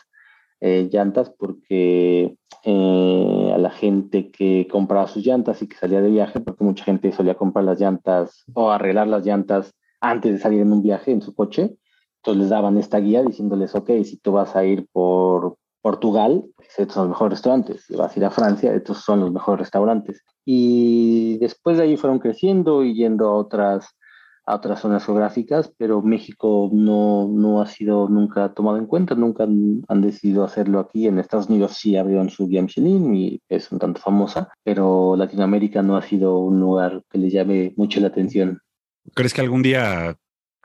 [0.61, 6.11] eh, llantas porque eh, a la gente que compraba sus llantas y que salía de
[6.11, 10.61] viaje, porque mucha gente solía comprar las llantas o arreglar las llantas antes de salir
[10.61, 11.77] en un viaje en su coche,
[12.23, 16.69] entonces les daban esta guía diciéndoles, ok, si tú vas a ir por Portugal, pues
[16.79, 19.59] estos son los mejores restaurantes, si vas a ir a Francia, estos son los mejores
[19.59, 20.23] restaurantes.
[20.45, 23.97] Y después de ahí fueron creciendo y yendo a otras
[24.45, 29.45] a otras zonas geográficas, pero México no, no ha sido nunca tomado en cuenta, nunca
[29.45, 31.07] han, decidido hacerlo aquí.
[31.07, 35.83] En Estados Unidos sí abrieron su guía Michelin y es un tanto famosa, pero Latinoamérica
[35.83, 38.61] no ha sido un lugar que le llame mucho la atención.
[39.15, 40.17] ¿Crees que algún día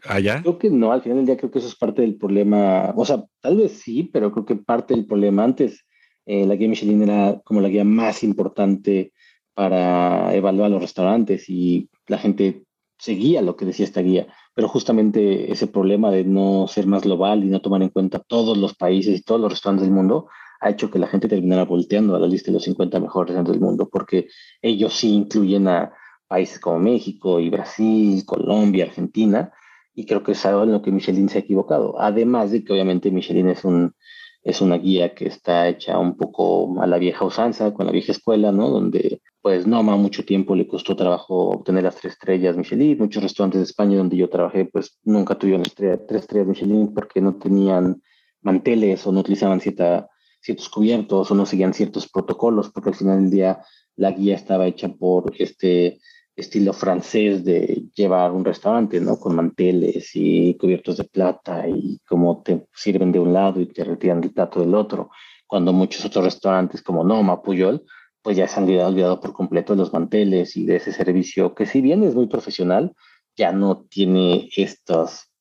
[0.06, 0.42] haya?
[0.42, 3.06] Creo que no, al final del día creo que eso es parte del problema, o
[3.06, 5.86] sea, tal vez sí, pero creo que parte del problema antes,
[6.26, 9.14] eh, la guía Michelin era como la guía más importante
[9.54, 12.64] para evaluar los restaurantes y la gente
[13.00, 17.44] seguía lo que decía esta guía, pero justamente ese problema de no ser más global
[17.44, 20.28] y no tomar en cuenta todos los países y todos los restaurantes del mundo
[20.60, 23.54] ha hecho que la gente terminara volteando a la lista de los 50 mejores restaurantes
[23.54, 24.28] del mundo, porque
[24.62, 25.94] ellos sí incluyen a
[26.28, 29.52] países como México y Brasil, Colombia, Argentina,
[29.98, 32.00] y creo que es algo en lo que Michelin se ha equivocado.
[32.00, 33.96] Además de que obviamente Michelin es un
[34.44, 38.12] es una guía que está hecha un poco a la vieja usanza, con la vieja
[38.12, 38.70] escuela, ¿no?
[38.70, 43.00] Donde pues no más mucho tiempo le costó trabajo obtener las tres estrellas Michelin.
[43.00, 47.20] Muchos restaurantes de España donde yo trabajé pues nunca tuvieron estrella, tres estrellas Michelin porque
[47.20, 48.00] no tenían
[48.42, 50.08] manteles o no utilizaban cierta,
[50.42, 53.62] ciertos cubiertos o no seguían ciertos protocolos, porque al final del día
[53.96, 56.00] la guía estaba hecha por este
[56.38, 59.20] estilo francés de llevar un restaurante, ¿no?
[59.20, 63.84] Con manteles y cubiertos de plata y cómo te sirven de un lado y te
[63.84, 65.10] retiran el plato del otro,
[65.48, 67.84] cuando muchos otros restaurantes como Noma, Puyol,
[68.22, 71.66] pues ya se han olvidado por completo de los manteles y de ese servicio que
[71.66, 72.94] si bien es muy profesional,
[73.36, 75.32] ya no tiene estas,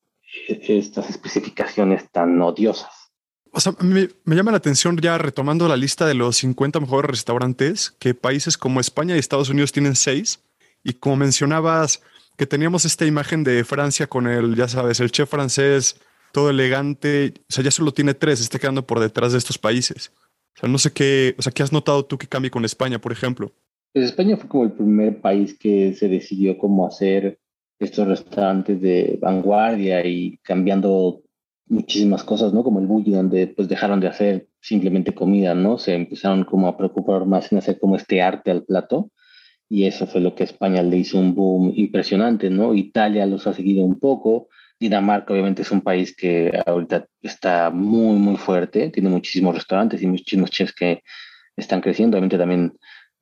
[0.48, 3.12] estas especificaciones tan odiosas.
[3.52, 7.10] O sea, me, me, llama la atención ya retomando la lista de los 50 mejores
[7.10, 10.40] restaurantes, que países como España y Estados Unidos tienen seis.
[10.86, 12.00] Y como mencionabas,
[12.36, 16.00] que teníamos esta imagen de Francia con el, ya sabes, el chef francés,
[16.32, 17.34] todo elegante.
[17.40, 20.12] O sea, ya solo tiene tres, está quedando por detrás de estos países.
[20.54, 23.00] O sea, no sé qué, o sea, ¿qué has notado tú que cambie con España,
[23.00, 23.52] por ejemplo?
[23.92, 27.40] Pues España fue como el primer país que se decidió como hacer
[27.80, 31.22] estos restaurantes de vanguardia y cambiando
[31.66, 32.62] muchísimas cosas, ¿no?
[32.62, 35.78] Como el bully, donde pues dejaron de hacer simplemente comida, ¿no?
[35.78, 39.10] Se empezaron como a preocupar más en hacer como este arte al plato
[39.68, 42.74] y eso fue lo que España le hizo un boom impresionante, ¿no?
[42.74, 44.48] Italia los ha seguido un poco,
[44.78, 50.06] Dinamarca obviamente es un país que ahorita está muy, muy fuerte, tiene muchísimos restaurantes y
[50.06, 51.02] muchísimos chefs que
[51.56, 52.74] están creciendo, obviamente también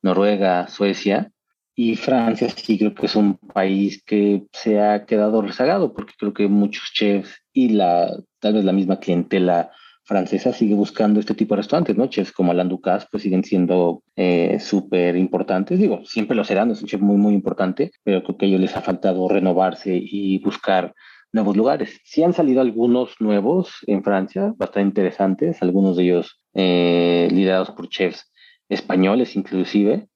[0.02, 1.30] Noruega, Suecia,
[1.76, 6.33] y Francia sí creo que es un país que se ha quedado rezagado porque creo
[6.33, 9.72] que muchos chefs y la tal vez la misma clientela
[10.04, 12.06] francesa sigue buscando este tipo de restaurantes, ¿no?
[12.06, 16.82] Chefs como Alain Ducasse pues siguen siendo eh, súper importantes, digo, siempre lo serán, es
[16.82, 20.94] un chef muy, muy importante, pero creo que ellos les ha faltado renovarse y buscar
[21.32, 22.00] nuevos lugares.
[22.04, 27.88] Sí han salido algunos nuevos en Francia, bastante interesantes, algunos de ellos eh, liderados por
[27.88, 28.30] chefs
[28.68, 30.08] españoles inclusive,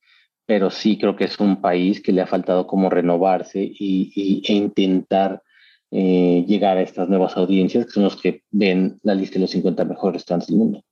[0.47, 4.53] pero sí creo que es un país que le ha faltado como renovarse y, e
[4.53, 5.43] intentar
[5.91, 9.51] eh, llegar a estas nuevas audiencias, que son los que ven la lista de los
[9.51, 10.83] 50 mejores restaurantes del mundo.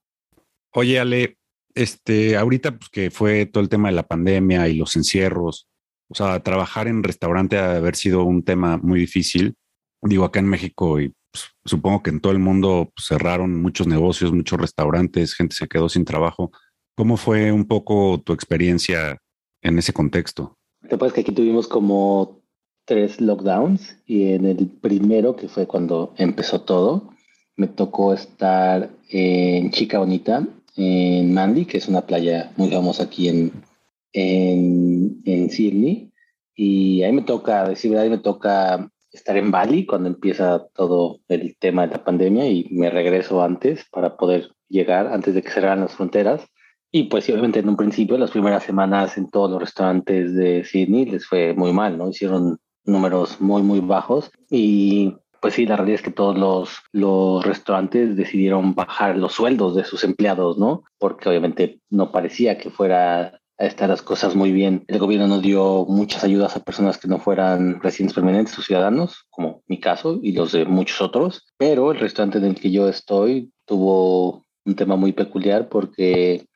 [0.72, 1.36] Oye, Ale,
[1.74, 5.68] este, ahorita pues, que fue todo el tema de la pandemia y los encierros,
[6.08, 9.54] o sea, trabajar en restaurante ha haber sido un tema muy difícil.
[10.02, 13.86] Digo, acá en México y pues, supongo que en todo el mundo pues, cerraron muchos
[13.86, 16.50] negocios, muchos restaurantes, gente se quedó sin trabajo.
[16.96, 19.18] ¿Cómo fue un poco tu experiencia
[19.62, 20.56] en ese contexto?
[20.88, 22.42] Te que aquí tuvimos como
[22.86, 27.10] tres lockdowns y en el primero, que fue cuando empezó todo,
[27.56, 30.46] me tocó estar en Chica Bonita,
[30.76, 33.52] en Mandy, que es una playa muy famosa aquí en,
[34.12, 36.12] en, en Sydney.
[36.54, 41.20] Y ahí me toca, decir verdad, ahí me toca estar en Bali cuando empieza todo
[41.28, 45.50] el tema de la pandemia y me regreso antes para poder llegar antes de que
[45.50, 46.46] cerraran las fronteras.
[46.92, 51.06] Y pues obviamente en un principio, las primeras semanas en todos los restaurantes de Sydney
[51.06, 52.08] les fue muy mal, ¿no?
[52.08, 57.44] Hicieron números muy, muy bajos y pues sí, la realidad es que todos los, los
[57.44, 60.82] restaurantes decidieron bajar los sueldos de sus empleados, ¿no?
[60.98, 64.84] Porque obviamente no parecía que fuera a estar las cosas muy bien.
[64.88, 69.26] El gobierno nos dio muchas ayudas a personas que no fueran residentes permanentes o ciudadanos,
[69.30, 72.88] como mi caso y los de muchos otros, pero el restaurante en el que yo
[72.88, 76.46] estoy tuvo un tema muy peculiar porque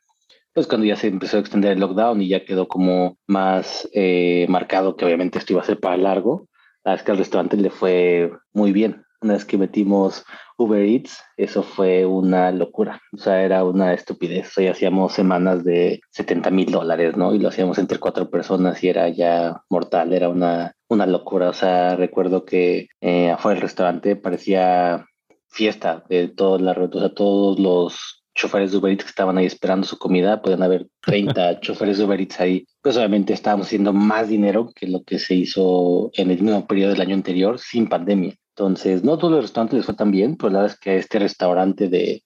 [0.60, 4.44] pues cuando ya se empezó a extender el lockdown y ya quedó como más eh,
[4.50, 6.48] marcado que obviamente esto iba a ser para largo,
[6.84, 9.02] la verdad es que al restaurante le fue muy bien.
[9.22, 10.22] Una vez que metimos
[10.58, 13.00] Uber Eats, eso fue una locura.
[13.14, 14.52] O sea, era una estupidez.
[14.58, 17.34] Hoy hacíamos semanas de 70 mil dólares, ¿no?
[17.34, 21.48] Y lo hacíamos entre cuatro personas y era ya mortal, era una, una locura.
[21.48, 25.06] O sea, recuerdo que eh, afuera del restaurante parecía
[25.48, 29.46] fiesta de todos la, o sea, todos los choferes de Uber Eats que estaban ahí
[29.46, 32.66] esperando su comida, pueden haber 30 choferes de Uber Eats ahí.
[32.82, 36.92] Pues obviamente estábamos haciendo más dinero que lo que se hizo en el mismo periodo
[36.92, 38.34] del año anterior sin pandemia.
[38.56, 41.18] Entonces, no todos los restaurantes les fue tan bien, pero la verdad es que este
[41.18, 42.22] restaurante de,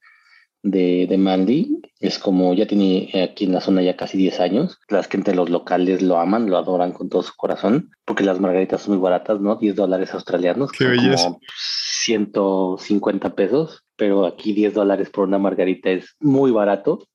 [0.62, 4.78] de, de Mandy es como ya tiene aquí en la zona ya casi 10 años.
[4.88, 8.40] Las que entre los locales lo aman, lo adoran con todo su corazón, porque las
[8.40, 9.56] margaritas son muy baratas, ¿no?
[9.56, 11.24] 10 dólares australianos, Qué belleza.
[11.24, 17.06] como 150 pesos pero aquí 10 dólares por una margarita es muy barato.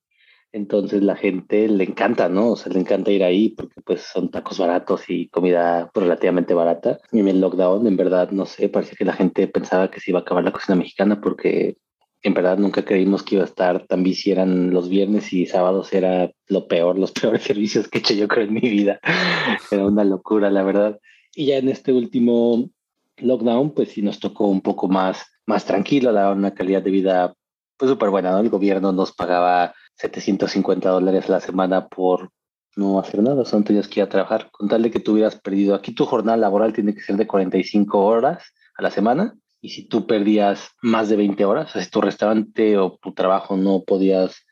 [0.52, 2.52] Entonces la gente le encanta, ¿no?
[2.52, 6.56] O sea, le encanta ir ahí porque pues son tacos baratos y comida pues, relativamente
[6.56, 7.00] barata.
[7.12, 10.12] Y en el lockdown, en verdad, no sé, parecía que la gente pensaba que se
[10.12, 11.78] iba a acabar la cocina mexicana porque
[12.22, 15.94] en verdad nunca creímos que iba a estar tan bici, eran los viernes y sábados
[15.94, 19.00] era lo peor, los peores servicios que he hecho yo creo en mi vida.
[19.72, 21.00] Era una locura, la verdad.
[21.36, 22.70] Y ya en este último
[23.18, 27.34] lockdown, pues sí nos tocó un poco más más tranquilo, daba una calidad de vida
[27.76, 28.40] pues súper buena, ¿no?
[28.40, 32.30] El gobierno nos pagaba 750 dólares a la semana por
[32.76, 35.40] no hacer nada, son tenías que ir a trabajar, con tal de que tú hubieras
[35.40, 39.70] perdido, aquí tu jornada laboral tiene que ser de 45 horas a la semana, y
[39.70, 44.46] si tú perdías más de 20 horas, si tu restaurante o tu trabajo no podías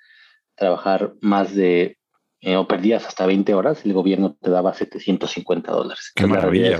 [0.56, 1.98] trabajar más de
[2.42, 6.12] eh, o perdías hasta 20 horas, el gobierno te daba 750 dólares.
[6.16, 6.80] Qué maravilla,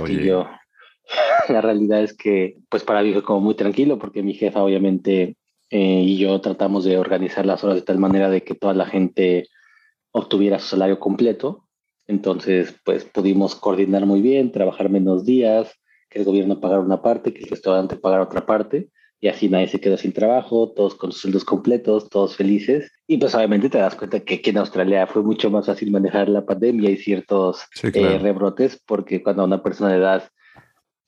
[1.48, 5.36] la realidad es que, pues para mí fue como muy tranquilo porque mi jefa obviamente
[5.70, 8.86] eh, y yo tratamos de organizar las horas de tal manera de que toda la
[8.86, 9.48] gente
[10.12, 11.64] obtuviera su salario completo.
[12.06, 15.74] Entonces, pues pudimos coordinar muy bien, trabajar menos días,
[16.08, 18.88] que el gobierno pagara una parte, que el restaurante pagara otra parte,
[19.20, 22.90] y así nadie se quedó sin trabajo, todos con sus sueldos completos, todos felices.
[23.06, 26.30] Y pues obviamente te das cuenta que aquí en Australia fue mucho más fácil manejar
[26.30, 30.30] la pandemia y ciertos eh, rebrotes, porque cuando una persona de edad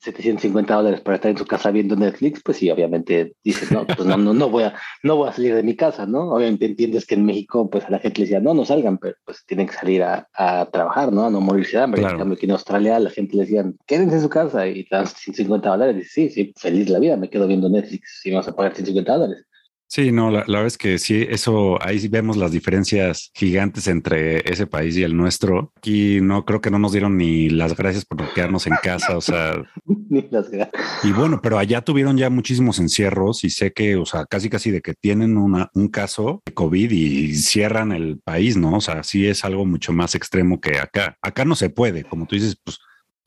[0.01, 4.03] 750 dólares para estar en su casa viendo Netflix, pues sí, obviamente dices, no, pues
[4.05, 6.31] no, no, no, voy a, no voy a salir de mi casa, ¿no?
[6.33, 9.15] Obviamente entiendes que en México, pues a la gente le decía, no, no salgan, pero
[9.23, 11.27] pues tienen que salir a, a trabajar, ¿no?
[11.27, 12.01] A no morirse de hambre.
[12.01, 14.95] En cambio, aquí en Australia la gente le decían, quédense en su casa y te
[14.95, 15.95] dan 150 dólares.
[15.97, 19.17] Y sí, sí, feliz la vida, me quedo viendo Netflix si vas a pagar 150
[19.17, 19.45] dólares.
[19.93, 24.37] Sí, no, la, verdad es que sí, eso ahí sí vemos las diferencias gigantes entre
[24.49, 25.73] ese país y el nuestro.
[25.75, 29.19] Aquí no creo que no nos dieron ni las gracias por quedarnos en casa, o
[29.19, 29.61] sea.
[29.85, 30.81] ni las gracias.
[31.03, 34.71] Y bueno, pero allá tuvieron ya muchísimos encierros y sé que, o sea, casi casi
[34.71, 38.77] de que tienen una, un caso de COVID y cierran el país, ¿no?
[38.77, 41.17] O sea, sí es algo mucho más extremo que acá.
[41.21, 42.79] Acá no se puede, como tú dices, pues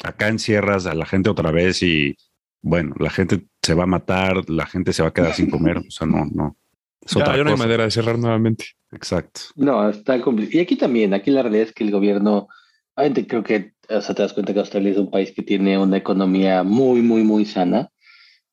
[0.03, 2.17] acá encierras a la gente otra vez y
[2.65, 5.77] bueno, la gente se va a matar, la gente se va a quedar sin comer,
[5.77, 6.57] o sea, no, no.
[7.15, 8.69] ya, no hay manera de cerrar nuevamente.
[8.91, 9.43] Exacto.
[9.55, 10.57] No, está complicado.
[10.57, 12.49] Y aquí también, aquí la realidad es que el gobierno,
[12.95, 15.77] obviamente creo que, o sea, te das cuenta que Australia es un país que tiene
[15.77, 17.91] una economía muy, muy, muy sana.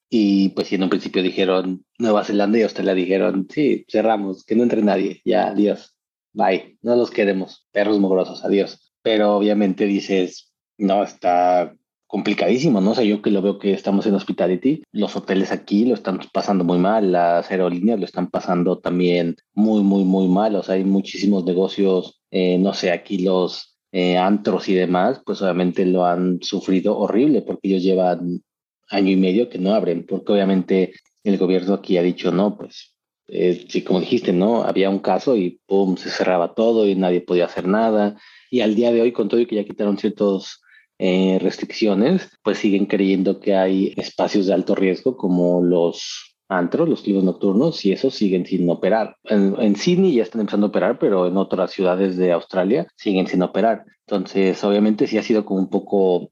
[0.09, 4.57] Y pues si en un principio dijeron Nueva Zelanda y Australia dijeron, sí, cerramos, que
[4.57, 5.95] no entre nadie, ya, adiós,
[6.33, 8.91] bye, no los queremos, perros mugrosos, adiós.
[9.01, 11.73] Pero obviamente dices, no, está
[12.11, 12.91] complicadísimo, ¿no?
[12.91, 16.19] O sea, yo que lo veo que estamos en Hospitality, los hoteles aquí lo están
[16.33, 20.75] pasando muy mal, las aerolíneas lo están pasando también muy, muy, muy mal, o sea,
[20.75, 26.05] hay muchísimos negocios, eh, no sé, aquí los eh, antros y demás, pues obviamente lo
[26.05, 28.43] han sufrido horrible porque ellos llevan
[28.89, 30.91] año y medio que no abren, porque obviamente
[31.23, 32.93] el gobierno aquí ha dicho, no, pues
[33.29, 34.63] eh, sí, como dijiste, ¿no?
[34.63, 38.17] Había un caso y pum, se cerraba todo y nadie podía hacer nada.
[38.49, 40.61] Y al día de hoy, con todo y que ya quitaron ciertos
[41.03, 47.01] eh, restricciones, pues siguen creyendo que hay espacios de alto riesgo como los antros, los
[47.01, 49.15] clubes nocturnos, y esos siguen sin operar.
[49.23, 53.41] En, Sydney ya están empezando a operar, pero en otras ciudades de Australia siguen sin
[53.41, 53.83] operar.
[54.05, 56.29] Entonces, obviamente sí ha sido como un poco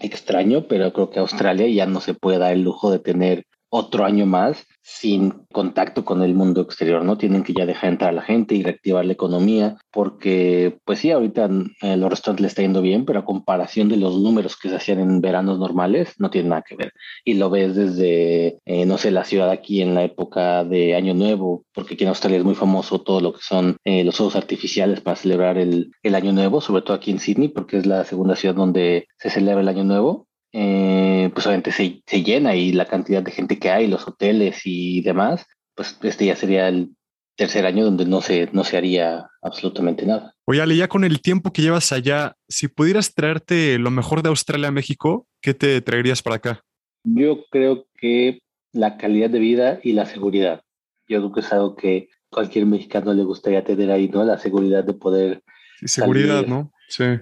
[0.00, 4.04] extraño, pero creo que Australia ya no se puede dar el lujo de tener otro
[4.04, 7.18] año más sin contacto con el mundo exterior, ¿no?
[7.18, 11.10] Tienen que ya dejar entrar a la gente y reactivar la economía, porque pues sí,
[11.10, 11.50] ahorita
[11.82, 14.76] eh, los restaurantes le está yendo bien, pero a comparación de los números que se
[14.76, 16.92] hacían en veranos normales, no tiene nada que ver.
[17.22, 21.12] Y lo ves desde, eh, no sé, la ciudad aquí en la época de Año
[21.12, 24.36] Nuevo, porque aquí en Australia es muy famoso todo lo que son eh, los juegos
[24.36, 28.04] artificiales para celebrar el, el Año Nuevo, sobre todo aquí en Sydney, porque es la
[28.04, 32.72] segunda ciudad donde se celebra el Año Nuevo eh, pues obviamente se, se, llena y
[32.72, 36.90] la cantidad de gente que hay, los hoteles y demás, pues este ya sería el
[37.36, 40.34] tercer año donde no se, no se haría absolutamente nada.
[40.44, 44.28] Oye, Ale, ya con el tiempo que llevas allá, si pudieras traerte lo mejor de
[44.28, 46.64] Australia a México, ¿qué te traerías para acá?
[47.04, 48.40] Yo creo que
[48.72, 50.62] la calidad de vida y la seguridad.
[51.06, 54.24] Yo creo que es algo que cualquier mexicano le gustaría tener ahí, ¿no?
[54.24, 55.42] La seguridad de poder.
[55.84, 56.72] seguridad, ¿no?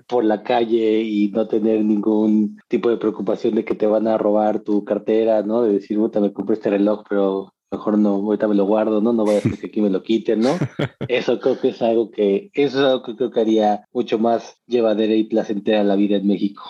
[0.07, 4.19] Por la calle y no tener ningún tipo de preocupación de que te van a
[4.19, 5.63] robar tu cartera, ¿no?
[5.63, 9.13] De decir, puta, me compré este reloj, pero mejor no, ahorita me lo guardo, ¿no?
[9.13, 10.51] No voy a hacer que aquí me lo quiten, ¿no?
[11.09, 14.57] Eso creo que es algo que, eso es algo que creo que haría mucho más
[14.67, 16.63] llevadera y placentera la vida en México.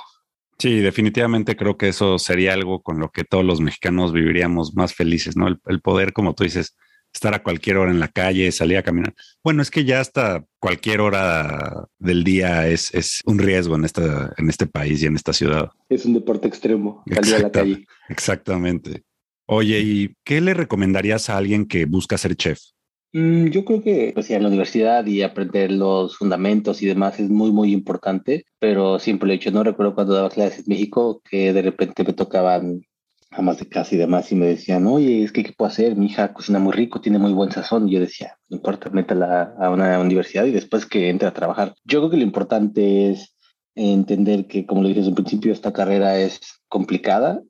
[0.59, 4.95] Sí, definitivamente creo que eso sería algo con lo que todos los mexicanos viviríamos más
[4.95, 5.49] felices, ¿no?
[5.49, 6.75] el poder, como tú dices,
[7.17, 9.15] estar a cualquier hora en la calle, salir a caminar.
[9.43, 14.33] Bueno, es que ya hasta cualquier hora del día es, es un riesgo en, esta,
[14.37, 15.71] en este país y en esta ciudad.
[15.89, 17.87] Es un deporte extremo, salir a la calle.
[18.09, 19.03] Exactamente.
[19.47, 22.59] Oye, ¿y qué le recomendarías a alguien que busca ser chef?
[23.13, 27.31] Mm, yo creo que pues, en la universidad y aprender los fundamentos y demás es
[27.31, 31.23] muy, muy importante, pero siempre lo he dicho, no recuerdo cuando daba clases en México
[31.29, 32.83] que de repente me tocaban
[33.43, 35.97] más de casa y demás, y me decían, oye, es que ¿qué puedo hacer?
[35.97, 37.89] Mi hija cocina muy rico, tiene muy buen sazón.
[37.89, 41.75] Y yo decía, no importa, métala a una universidad y después que entre a trabajar.
[41.85, 43.37] Yo creo que lo importante es
[43.75, 47.43] entender que, como lo dije desde un principio, esta carrera es complicada,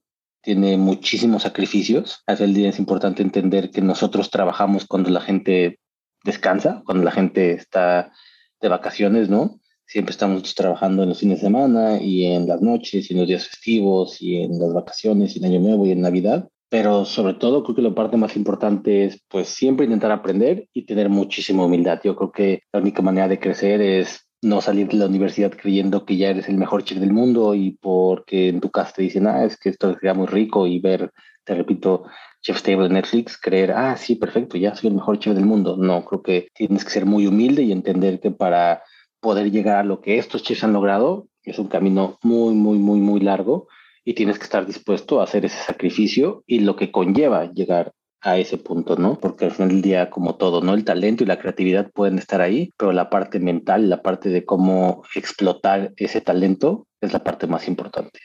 [0.42, 2.22] tiene muchísimos sacrificios.
[2.26, 5.80] Hace el día es importante entender que nosotros trabajamos cuando la gente
[6.24, 8.12] descansa, cuando la gente está
[8.60, 9.60] de vacaciones, ¿no?
[9.86, 13.28] Siempre estamos trabajando en los fines de semana y en las noches y en los
[13.28, 16.48] días festivos y en las vacaciones y en Año Nuevo y en Navidad.
[16.68, 20.84] pero sobre todo creo que la parte más importante es pues siempre intentar aprender y
[20.84, 22.00] tener muchísima humildad.
[22.02, 26.04] Yo creo que la única manera de crecer es no salir de la universidad creyendo
[26.04, 29.26] que ya eres el mejor chef del mundo y porque en tu casa te dicen,
[29.26, 31.12] ah, es que esto sería muy rico y ver,
[31.44, 32.04] te repito,
[32.42, 35.76] Chef Stable en Netflix, creer, ah, sí, perfecto, ya soy el mejor chef del mundo.
[35.76, 38.82] No, creo que tienes que ser muy humilde y entender que para
[39.26, 43.00] poder llegar a lo que estos chefs han logrado es un camino muy, muy, muy,
[43.00, 43.66] muy largo
[44.04, 48.38] y tienes que estar dispuesto a hacer ese sacrificio y lo que conlleva llegar a
[48.38, 49.18] ese punto, ¿no?
[49.18, 50.74] Porque al final del día, como todo, ¿no?
[50.74, 54.44] El talento y la creatividad pueden estar ahí, pero la parte mental, la parte de
[54.44, 58.20] cómo explotar ese talento es la parte más importante.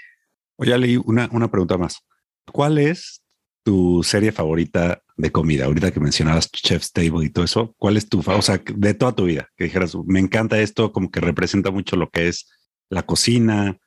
[0.58, 1.98] Oye, leí una, una pregunta más.
[2.54, 3.21] ¿Cuál es
[3.64, 5.66] tu serie favorita de comida?
[5.66, 9.14] Ahorita que mencionabas Chef's Table y todo eso, ¿cuál es tu, o sea, de toda
[9.14, 9.50] tu vida?
[9.56, 12.50] Que dijeras, me encanta esto, como que representa mucho lo que es
[12.90, 13.78] la cocina,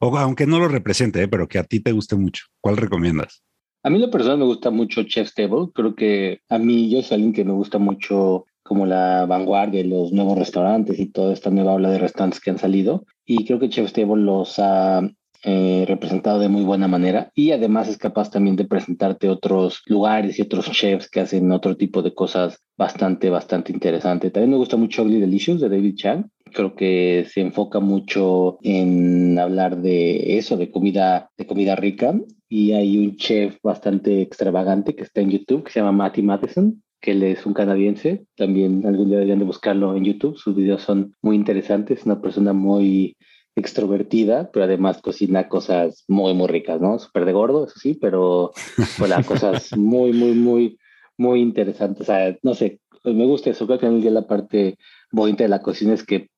[0.00, 1.28] o aunque no lo represente, ¿eh?
[1.28, 2.46] pero que a ti te guste mucho.
[2.60, 3.42] ¿Cuál recomiendas?
[3.84, 5.68] A mí la persona me gusta mucho Chef's Table.
[5.72, 10.12] Creo que a mí yo soy alguien que me gusta mucho como la vanguardia, los
[10.12, 13.04] nuevos restaurantes y toda esta nueva ola de restaurantes que han salido.
[13.24, 15.02] Y creo que Chef's Table los ha
[15.44, 20.38] eh, representado de muy buena manera y además es capaz también de presentarte otros lugares
[20.38, 24.30] y otros chefs que hacen otro tipo de cosas bastante, bastante interesante.
[24.30, 29.38] También me gusta mucho Ugly Delicious de David Chang creo que se enfoca mucho en
[29.38, 32.14] hablar de eso, de comida, de comida rica.
[32.48, 36.82] Y hay un chef bastante extravagante que está en YouTube, que se llama Matty Madison,
[37.00, 38.26] que él es un canadiense.
[38.36, 40.36] También algún día deberían de buscarlo en YouTube.
[40.36, 42.04] Sus videos son muy interesantes.
[42.04, 43.16] Una persona muy
[43.54, 46.98] extrovertida, pero además cocina cosas muy, muy ricas, ¿no?
[46.98, 48.52] Súper de gordo, eso sí, pero
[48.98, 50.78] las cosas muy, muy, muy,
[51.18, 52.02] muy interesantes.
[52.02, 53.66] O sea, no sé, me gusta eso.
[53.66, 54.78] Creo que al final día la parte
[55.10, 56.28] bonita de la cocina es que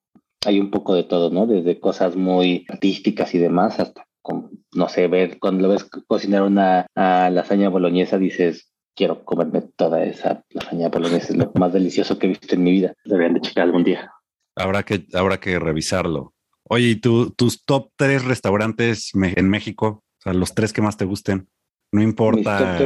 [0.44, 1.46] hay un poco de todo, ¿no?
[1.46, 6.42] Desde cosas muy artísticas y demás hasta, con, no sé, ver, cuando lo ves cocinar
[6.42, 12.26] una lasaña boloñesa, dices, quiero comerme toda esa lasaña boloñesa, es lo más delicioso que
[12.26, 12.94] he visto en mi vida.
[13.04, 14.12] Deberían de checar algún día.
[14.56, 16.34] Habrá que, habrá que revisarlo.
[16.68, 20.02] Oye, ¿y tus top tres restaurantes en México?
[20.18, 21.48] O sea, los tres que más te gusten.
[21.92, 22.78] No importa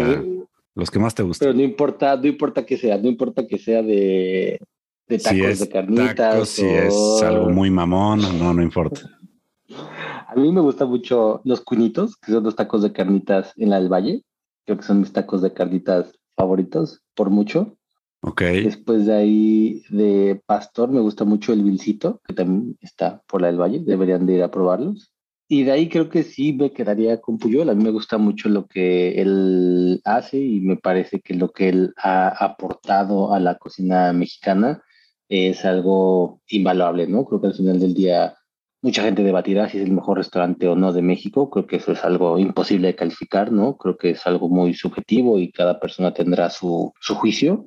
[0.74, 1.46] los que más te gusten.
[1.46, 4.60] Pero no importa, no importa que sea, no importa que sea de,
[5.08, 6.48] de tacos de carnitas.
[6.48, 9.00] Si es algo muy mamón, no, no importa.
[10.28, 13.80] A mí me gustan mucho los cuñitos, que son los tacos de carnitas en la
[13.80, 14.24] del Valle.
[14.66, 17.77] Creo que son mis tacos de carnitas favoritos, por mucho.
[18.20, 18.42] Ok.
[18.42, 23.46] Después de ahí, de pastor, me gusta mucho el Vilcito, que también está por la
[23.48, 23.80] del Valle.
[23.80, 25.12] Deberían de ir a probarlos.
[25.50, 27.70] Y de ahí creo que sí me quedaría con Puyol.
[27.70, 31.70] A mí me gusta mucho lo que él hace y me parece que lo que
[31.70, 34.82] él ha aportado a la cocina mexicana
[35.28, 37.24] es algo invaluable, ¿no?
[37.24, 38.36] Creo que al final del día
[38.82, 41.48] mucha gente debatirá si es el mejor restaurante o no de México.
[41.48, 43.78] Creo que eso es algo imposible de calificar, ¿no?
[43.78, 47.66] Creo que es algo muy subjetivo y cada persona tendrá su, su juicio,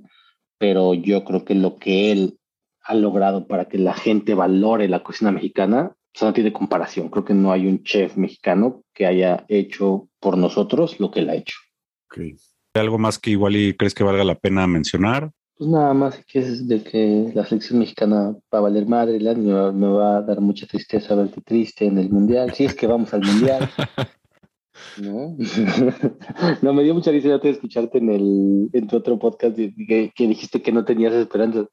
[0.61, 2.37] pero yo creo que lo que él
[2.83, 7.09] ha logrado para que la gente valore la cocina mexicana, eso no tiene comparación.
[7.09, 11.31] Creo que no hay un chef mexicano que haya hecho por nosotros lo que él
[11.31, 11.57] ha hecho.
[12.11, 12.35] Okay.
[12.75, 15.31] ¿Algo más que igual y crees que valga la pena mencionar?
[15.55, 19.71] Pues nada más que es de que la selección mexicana va a valer madre, me,
[19.71, 23.11] me va a dar mucha tristeza verte triste en el mundial, si es que vamos
[23.15, 23.67] al mundial.
[24.97, 25.35] ¿No?
[26.61, 30.27] no, me dio mucha risa de escucharte en el en tu otro podcast que, que
[30.27, 31.67] dijiste que no tenías esperanzas.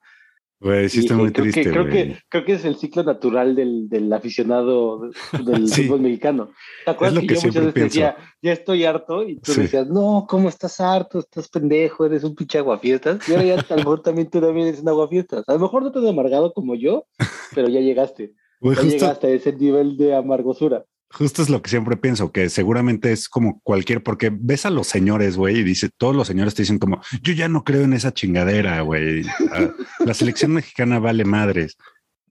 [0.60, 1.62] Güey, sí está muy creo triste.
[1.62, 6.50] Que, creo, que, creo que es el ciclo natural del, del aficionado del fútbol mexicano.
[6.84, 9.22] ¿Te acuerdas que, yo muchas veces decía, ya estoy harto?
[9.22, 11.20] Y tú decías, no, ¿cómo estás harto?
[11.20, 13.28] Estás pendejo, eres un pinche aguafiestas.
[13.28, 15.44] Y ahora ya a lo mejor también tú también eres un aguafiestas.
[15.48, 17.06] A lo mejor no te has amargado como yo,
[17.54, 18.34] pero ya llegaste.
[18.60, 23.12] ya llegaste a ese nivel de amargosura justo es lo que siempre pienso, que seguramente
[23.12, 26.62] es como cualquier, porque ves a los señores, güey, y dice, todos los señores te
[26.62, 29.22] dicen como, yo ya no creo en esa chingadera, güey.
[29.52, 31.76] Ah, la selección mexicana vale madres.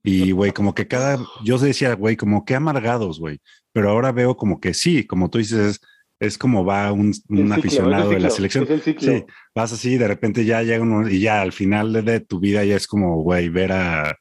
[0.03, 3.39] Y, güey, como que cada, yo decía, güey, como que amargados, güey.
[3.73, 5.81] Pero ahora veo como que sí, como tú dices,
[6.19, 7.13] es como va un,
[7.51, 8.67] aficionado de la selección.
[8.83, 12.63] Sí, vas así, de repente ya llega uno y ya al final de tu vida
[12.63, 14.17] ya es como, güey, ver a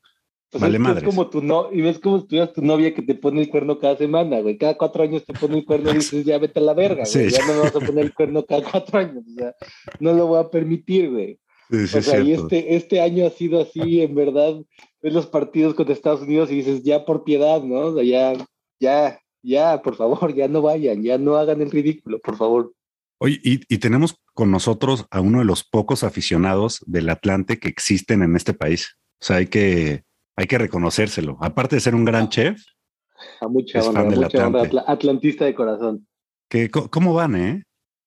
[0.53, 1.05] vale madre.
[1.05, 3.79] como tu no, y ves como si tuvieras tu novia que te pone el cuerno
[3.79, 4.57] cada semana, güey.
[4.57, 7.31] Cada cuatro años te pone el cuerno y dices, ya vete a la verga, güey.
[7.31, 9.25] Ya no me vas a poner el cuerno cada cuatro años.
[9.27, 9.55] O sea,
[10.01, 11.39] no lo voy a permitir, güey.
[11.71, 14.55] o sea, y este, este año ha sido así, en verdad,
[15.03, 17.79] ves los partidos contra Estados Unidos y dices, ya por piedad, ¿no?
[17.79, 18.47] O sea, ya,
[18.81, 22.73] ya, ya, por favor, ya no vayan, ya no hagan el ridículo, por favor.
[23.19, 27.69] Oye, y, y, tenemos con nosotros a uno de los pocos aficionados del Atlante que
[27.69, 28.99] existen en este país.
[29.23, 30.03] O sea, hay que,
[30.37, 31.39] hay que reconocérselo.
[31.41, 32.61] Aparte de ser un gran chef,
[33.41, 36.07] a mucha onda, mucha atlantista de corazón.
[36.91, 37.63] ¿Cómo van, eh?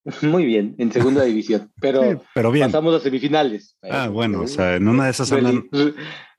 [0.21, 2.67] Muy bien, en segunda división, pero, pero bien.
[2.67, 3.77] pasamos a semifinales.
[3.83, 5.69] Ah, bueno, o sea, en una de esas andan...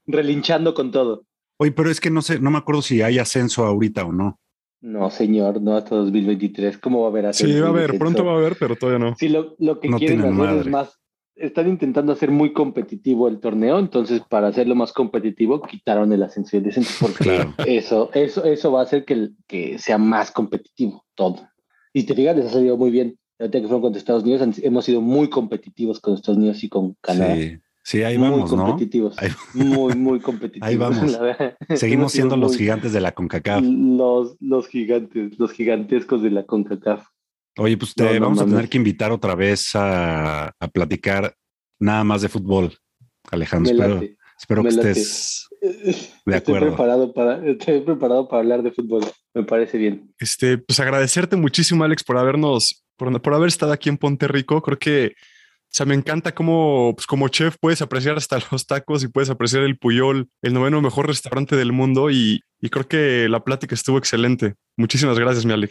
[0.06, 1.24] Relinchando con todo.
[1.58, 4.40] Oye, pero es que no sé, no me acuerdo si hay ascenso ahorita o no.
[4.80, 6.78] No, señor, no hasta 2023.
[6.78, 7.52] ¿Cómo va a haber ascenso?
[7.52, 9.14] Sí, va a haber, pronto va a haber, pero todavía no.
[9.16, 10.99] Sí, lo, lo que quieren hacer es más.
[11.40, 16.56] Están intentando hacer muy competitivo el torneo, entonces para hacerlo más competitivo quitaron el ascenso
[16.56, 21.04] y el descenso, porque eso, eso, eso va a hacer que, que sea más competitivo
[21.14, 21.48] todo.
[21.92, 23.18] Y te fijas, les ha salido muy bien.
[23.38, 26.94] Ahorita que fueron contra Estados Unidos, hemos sido muy competitivos con Estados Unidos y con
[27.00, 27.34] Canadá.
[27.36, 27.58] Sí.
[27.82, 29.16] Sí, ahí vamos, muy competitivos,
[29.54, 30.68] Muy, muy competitivos.
[30.68, 31.18] Ahí vamos.
[31.74, 33.62] Seguimos siendo los gigantes de la CONCACAF.
[33.64, 37.06] Los, los gigantes, los gigantescos de la CONCACAF.
[37.56, 41.34] Oye, pues te vamos a tener que invitar otra vez a, a, platicar
[41.78, 42.76] nada más de fútbol,
[43.30, 43.72] Alejandro.
[43.72, 44.00] Espero,
[44.38, 46.66] espero que estés de acuerdo.
[46.66, 49.04] Estoy preparado, para, estoy preparado para hablar de fútbol.
[49.34, 50.14] Me parece bien.
[50.18, 54.62] Este, pues agradecerte muchísimo, Alex, por habernos, por, por haber estado aquí en Ponte Rico.
[54.62, 55.14] Creo que
[55.70, 59.30] o sea, me encanta cómo, pues como chef puedes apreciar hasta los tacos y puedes
[59.30, 62.40] apreciar el Puyol, el noveno mejor restaurante del mundo y,
[62.70, 64.56] creo que la plática estuvo excelente.
[64.76, 65.70] Muchísimas gracias, mi Ale.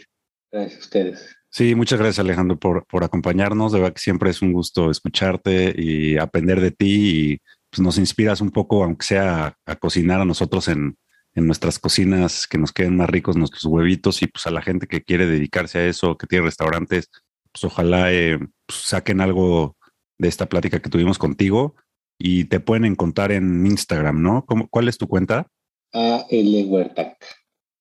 [0.50, 1.36] Gracias a ustedes.
[1.52, 3.72] Sí, muchas gracias Alejandro por, por acompañarnos.
[3.72, 7.38] De verdad que siempre es un gusto escucharte y aprender de ti y
[7.70, 10.96] pues, nos inspiras un poco, aunque sea a, cocinar a nosotros en,
[11.34, 14.86] en, nuestras cocinas, que nos queden más ricos nuestros huevitos y pues a la gente
[14.86, 17.10] que quiere dedicarse a eso, que tiene restaurantes,
[17.52, 19.76] pues ojalá eh, pues, saquen algo
[20.18, 21.74] de esta plática que tuvimos contigo
[22.16, 24.44] y te pueden encontrar en Instagram, ¿no?
[24.70, 25.48] ¿Cuál es tu cuenta?
[25.92, 27.16] AL Huerta.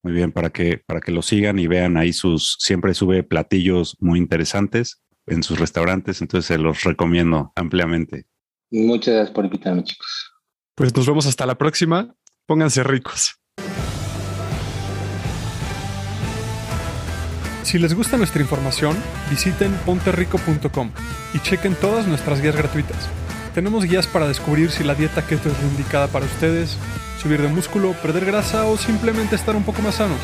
[0.03, 3.97] Muy bien, para que, para que lo sigan y vean ahí sus, siempre sube platillos
[3.99, 8.25] muy interesantes en sus restaurantes, entonces se los recomiendo ampliamente.
[8.71, 10.33] Muchas gracias por invitarme, chicos.
[10.75, 12.15] Pues nos vemos hasta la próxima.
[12.45, 13.35] Pónganse ricos.
[17.63, 18.97] Si les gusta nuestra información,
[19.29, 20.91] visiten ponterrico.com
[21.33, 23.07] y chequen todas nuestras guías gratuitas.
[23.53, 26.77] Tenemos guías para descubrir si la dieta keto es la indicada para ustedes,
[27.19, 30.19] subir de músculo, perder grasa o simplemente estar un poco más sanos.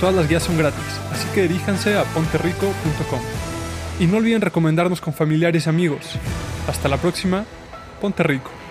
[0.00, 3.20] Todas las guías son gratis, así que diríjanse a ponterrico.com.
[3.98, 6.18] Y no olviden recomendarnos con familiares y amigos.
[6.68, 7.44] Hasta la próxima,
[8.00, 8.65] Ponte Rico.